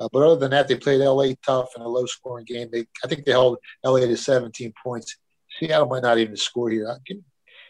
Uh, 0.00 0.08
but 0.12 0.22
other 0.22 0.36
than 0.38 0.50
that, 0.50 0.68
they 0.68 0.76
played 0.76 1.00
LA 1.00 1.34
tough 1.44 1.70
in 1.76 1.82
a 1.82 1.88
low 1.88 2.06
scoring 2.06 2.44
game. 2.44 2.68
They, 2.70 2.86
I 3.04 3.08
think 3.08 3.24
they 3.24 3.32
held 3.32 3.58
LA 3.84 4.00
to 4.00 4.16
17 4.16 4.72
points. 4.82 5.16
Seattle 5.58 5.88
might 5.88 6.02
not 6.02 6.18
even 6.18 6.36
score 6.36 6.70
here. 6.70 6.88
Uh, 6.88 6.98
give, 7.04 7.18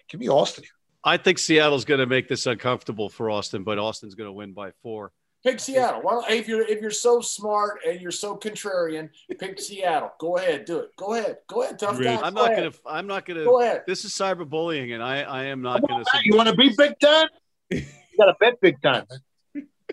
give 0.09 0.21
me 0.21 0.29
Austin. 0.29 0.65
I 1.05 1.17
think 1.17 1.39
Seattle's 1.39 1.85
going 1.85 2.01
to 2.01 2.07
make 2.07 2.29
this 2.29 2.47
uncomfortable 2.47 3.09
for 3.09 3.31
Austin, 3.31 3.65
but 3.65 3.79
Austin's 3.79 4.15
going 4.15 4.29
to 4.29 4.33
win 4.33 4.53
by 4.53 4.73
four. 4.83 5.13
Pick 5.45 5.61
Seattle. 5.61 6.03
Well, 6.03 6.25
if 6.29 6.49
you're 6.49 6.63
if 6.63 6.81
you're 6.81 6.91
so 6.91 7.21
smart 7.21 7.81
and 7.87 8.01
you're 8.01 8.11
so 8.11 8.37
contrarian, 8.37 9.09
pick 9.39 9.61
Seattle. 9.61 10.13
Go 10.19 10.37
ahead, 10.37 10.65
do 10.65 10.79
it. 10.81 10.97
Go 10.97 11.15
ahead. 11.15 11.39
Go 11.47 11.63
ahead, 11.63 11.79
tough 11.79 12.01
guy. 12.01 12.17
I'm 12.17 12.35
Go 12.35 12.43
not 12.43 12.53
ahead. 12.53 12.59
going 12.59 12.73
to. 12.73 12.79
I'm 12.87 13.07
not 13.07 13.25
going 13.25 13.39
to. 13.39 13.45
Go 13.45 13.61
ahead. 13.61 13.85
This 13.87 14.05
is 14.05 14.13
cyberbullying, 14.13 14.95
and 14.95 15.03
I, 15.03 15.21
I 15.23 15.45
am 15.45 15.63
not 15.63 15.87
going 15.87 16.05
to. 16.05 16.11
You 16.25 16.37
want 16.37 16.49
to 16.49 16.57
be 16.57 16.73
Big 16.77 16.99
Ten? 16.99 17.27
You 17.71 17.85
got 18.19 18.27
to 18.27 18.35
bet 18.41 18.61
Big 18.61 18.83
Ten. 18.83 19.05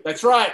That's 0.04 0.24
right. 0.24 0.52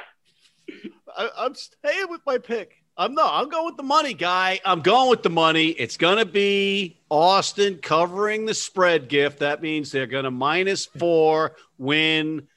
I, 1.18 1.30
I'm 1.38 1.56
staying 1.56 2.10
with 2.10 2.22
my 2.26 2.38
pick. 2.38 2.76
I'm 2.98 3.14
not. 3.14 3.34
I'm 3.34 3.50
going 3.50 3.66
with 3.66 3.78
the 3.78 3.84
money, 3.84 4.14
guy. 4.14 4.60
I'm 4.66 4.82
going 4.82 5.10
with 5.10 5.24
the 5.24 5.30
money. 5.30 5.70
It's 5.70 5.96
going 5.96 6.18
to 6.18 6.26
be 6.26 7.00
Austin 7.10 7.78
covering 7.78 8.46
the 8.46 8.54
spread 8.54 9.08
gift. 9.08 9.40
That 9.40 9.62
means 9.62 9.92
they're 9.92 10.06
going 10.06 10.26
to 10.26 10.32
minus 10.32 10.86
four, 10.86 11.56
win 11.78 12.48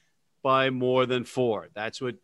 by 0.43 0.69
more 0.69 1.05
than 1.05 1.23
four. 1.23 1.69
That's 1.73 2.01
what 2.01 2.15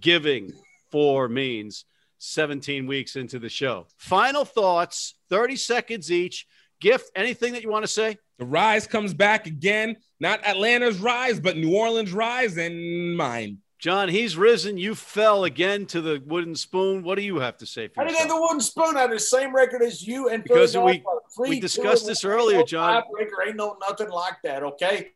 giving 0.00 0.52
four 0.90 1.28
means 1.28 1.84
17 2.18 2.86
weeks 2.86 3.16
into 3.16 3.38
the 3.38 3.48
show. 3.48 3.86
Final 3.98 4.44
thoughts, 4.44 5.14
30 5.30 5.56
seconds 5.56 6.10
each. 6.12 6.46
Gift, 6.80 7.10
anything 7.14 7.52
that 7.52 7.62
you 7.62 7.70
want 7.70 7.84
to 7.84 7.90
say? 7.90 8.18
The 8.38 8.44
rise 8.44 8.86
comes 8.86 9.14
back 9.14 9.46
again. 9.46 9.96
Not 10.18 10.44
Atlanta's 10.44 10.98
rise, 10.98 11.38
but 11.38 11.56
New 11.56 11.76
Orleans' 11.76 12.12
rise 12.12 12.56
and 12.56 13.16
mine. 13.16 13.58
John, 13.78 14.08
he's 14.08 14.36
risen. 14.36 14.78
You 14.78 14.94
fell 14.94 15.42
again 15.44 15.86
to 15.86 16.00
the 16.00 16.22
wooden 16.24 16.54
spoon. 16.54 17.02
What 17.02 17.16
do 17.16 17.22
you 17.22 17.40
have 17.40 17.56
to 17.58 17.66
say 17.66 17.88
for 17.88 18.02
I 18.02 18.04
didn't 18.06 18.18
have 18.18 18.28
the 18.28 18.40
wooden 18.40 18.60
spoon. 18.60 18.96
I 18.96 19.00
had 19.02 19.10
the 19.10 19.18
same 19.18 19.52
record 19.54 19.82
as 19.82 20.06
you 20.06 20.28
and 20.28 20.44
Because 20.44 20.76
we- 20.76 21.02
Three, 21.36 21.48
we 21.50 21.60
discussed 21.60 22.02
and 22.04 22.10
this 22.10 22.24
earlier, 22.24 22.62
John. 22.62 23.02
Tiebreaker 23.02 23.46
ain't 23.48 23.56
no 23.56 23.76
nothing 23.80 24.10
like 24.10 24.34
that. 24.44 24.62
Okay. 24.62 25.12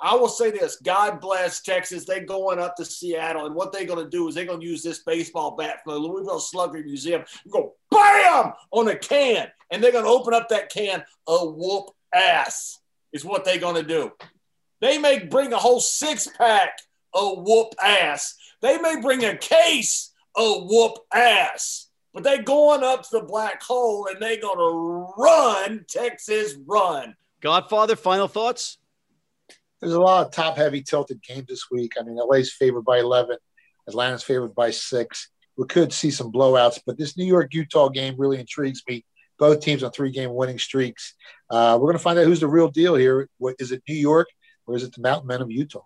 I 0.00 0.14
will 0.14 0.28
say 0.28 0.50
this: 0.50 0.76
God 0.76 1.20
bless 1.20 1.60
Texas. 1.60 2.04
They 2.04 2.20
going 2.20 2.58
up 2.58 2.76
to 2.76 2.84
Seattle, 2.84 3.46
and 3.46 3.54
what 3.54 3.72
they're 3.72 3.84
going 3.84 4.04
to 4.04 4.10
do 4.10 4.28
is 4.28 4.34
they're 4.34 4.44
going 4.46 4.60
to 4.60 4.66
use 4.66 4.82
this 4.82 5.00
baseball 5.00 5.56
bat 5.56 5.84
from 5.84 5.94
the 5.94 5.98
Louisville 6.00 6.40
Slugger 6.40 6.82
Museum 6.82 7.24
and 7.44 7.52
go 7.52 7.74
bam 7.90 8.52
on 8.70 8.88
a 8.88 8.96
can, 8.96 9.48
and 9.70 9.82
they're 9.82 9.92
going 9.92 10.04
to 10.04 10.10
open 10.10 10.34
up 10.34 10.48
that 10.48 10.70
can 10.70 11.04
a 11.26 11.46
whoop 11.46 11.90
ass. 12.14 12.78
Is 13.12 13.24
what 13.24 13.44
they're 13.44 13.58
going 13.58 13.74
to 13.74 13.82
do. 13.82 14.12
They 14.80 14.96
may 14.96 15.18
bring 15.18 15.52
a 15.52 15.58
whole 15.58 15.80
six 15.80 16.28
pack 16.38 16.78
of 17.12 17.42
whoop 17.42 17.74
ass. 17.82 18.36
They 18.62 18.78
may 18.78 19.00
bring 19.00 19.24
a 19.24 19.36
case 19.36 20.12
of 20.36 20.64
whoop 20.66 20.98
ass. 21.12 21.88
But 22.12 22.24
they 22.24 22.38
going 22.38 22.82
up 22.82 23.02
to 23.02 23.08
the 23.12 23.24
black 23.24 23.62
hole 23.62 24.06
and 24.06 24.20
they 24.20 24.36
gonna 24.36 25.06
run 25.16 25.84
Texas 25.88 26.54
run. 26.66 27.14
Godfather, 27.40 27.96
final 27.96 28.28
thoughts? 28.28 28.78
There's 29.80 29.94
a 29.94 30.00
lot 30.00 30.26
of 30.26 30.32
top 30.32 30.56
heavy 30.56 30.82
tilted 30.82 31.22
games 31.22 31.46
this 31.48 31.70
week. 31.70 31.92
I 31.98 32.02
mean, 32.02 32.16
LA's 32.16 32.52
favored 32.52 32.84
by 32.84 32.98
11, 32.98 33.36
Atlanta's 33.88 34.22
favored 34.22 34.54
by 34.54 34.70
six. 34.70 35.30
We 35.56 35.66
could 35.66 35.92
see 35.92 36.10
some 36.10 36.32
blowouts, 36.32 36.80
but 36.86 36.98
this 36.98 37.16
New 37.16 37.24
York 37.24 37.52
Utah 37.52 37.88
game 37.88 38.14
really 38.18 38.38
intrigues 38.38 38.82
me. 38.88 39.04
Both 39.38 39.60
teams 39.60 39.82
on 39.82 39.90
three 39.90 40.10
game 40.10 40.34
winning 40.34 40.58
streaks. 40.58 41.14
Uh, 41.48 41.78
we're 41.80 41.86
going 41.86 41.98
to 41.98 42.02
find 42.02 42.18
out 42.18 42.26
who's 42.26 42.40
the 42.40 42.48
real 42.48 42.68
deal 42.68 42.94
here. 42.94 43.28
What, 43.38 43.56
is 43.58 43.72
it 43.72 43.82
New 43.88 43.94
York 43.94 44.28
or 44.66 44.76
is 44.76 44.82
it 44.82 44.94
the 44.94 45.00
Mountain 45.00 45.26
Men 45.26 45.40
of 45.40 45.50
Utah? 45.50 45.80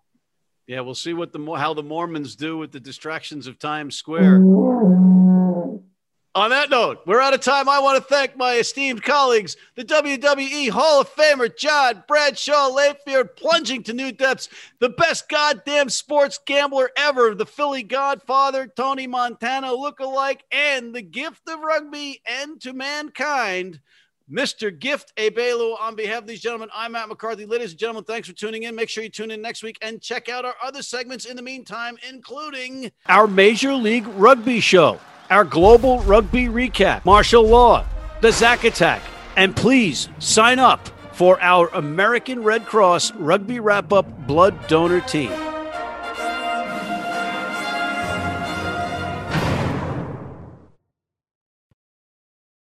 Yeah, 0.66 0.80
we'll 0.80 0.94
see 0.94 1.12
what 1.12 1.32
the 1.32 1.54
how 1.56 1.74
the 1.74 1.82
Mormons 1.82 2.36
do 2.36 2.56
with 2.56 2.72
the 2.72 2.80
distractions 2.80 3.46
of 3.46 3.58
Times 3.58 3.96
Square. 3.96 4.40
On 6.36 6.50
that 6.50 6.68
note, 6.68 7.00
we're 7.06 7.20
out 7.20 7.32
of 7.32 7.42
time. 7.42 7.68
I 7.68 7.78
want 7.78 7.96
to 7.96 8.02
thank 8.02 8.36
my 8.36 8.54
esteemed 8.54 9.04
colleagues, 9.04 9.56
the 9.76 9.84
WWE 9.84 10.68
Hall 10.68 11.00
of 11.00 11.14
Famer 11.14 11.56
John 11.56 12.02
Bradshaw 12.08 12.70
Layfield, 12.70 13.36
plunging 13.36 13.84
to 13.84 13.92
new 13.92 14.10
depths, 14.10 14.48
the 14.80 14.88
best 14.88 15.28
goddamn 15.28 15.88
sports 15.88 16.40
gambler 16.44 16.90
ever, 16.96 17.36
the 17.36 17.46
Philly 17.46 17.84
Godfather, 17.84 18.66
Tony 18.66 19.06
Montana 19.06 19.68
lookalike, 19.68 20.40
and 20.50 20.92
the 20.92 21.02
gift 21.02 21.42
of 21.48 21.60
rugby 21.60 22.20
and 22.26 22.60
to 22.62 22.72
mankind. 22.72 23.78
Mr. 24.28 24.76
Gift 24.76 25.14
Ebelu, 25.16 25.78
on 25.78 25.94
behalf 25.94 26.22
of 26.22 26.26
these 26.26 26.40
gentlemen, 26.40 26.68
I'm 26.74 26.92
Matt 26.92 27.10
McCarthy. 27.10 27.46
Ladies 27.46 27.70
and 27.70 27.78
gentlemen, 27.78 28.02
thanks 28.02 28.26
for 28.26 28.34
tuning 28.34 28.64
in. 28.64 28.74
Make 28.74 28.88
sure 28.88 29.04
you 29.04 29.08
tune 29.08 29.30
in 29.30 29.40
next 29.40 29.62
week 29.62 29.78
and 29.82 30.00
check 30.00 30.28
out 30.28 30.44
our 30.44 30.54
other 30.60 30.82
segments 30.82 31.26
in 31.26 31.36
the 31.36 31.42
meantime, 31.42 31.96
including 32.08 32.90
our 33.06 33.28
Major 33.28 33.74
League 33.74 34.08
Rugby 34.08 34.58
show, 34.58 34.98
our 35.30 35.44
Global 35.44 36.00
Rugby 36.00 36.46
Recap, 36.46 37.04
Martial 37.04 37.42
Law, 37.42 37.84
the 38.20 38.32
Zack 38.32 38.64
Attack, 38.64 39.02
and 39.36 39.54
please 39.54 40.08
sign 40.18 40.58
up 40.58 40.88
for 41.12 41.40
our 41.40 41.68
American 41.68 42.42
Red 42.42 42.66
Cross 42.66 43.12
Rugby 43.14 43.60
Wrap 43.60 43.92
Up 43.92 44.26
Blood 44.26 44.66
Donor 44.68 45.00
Team. 45.00 45.30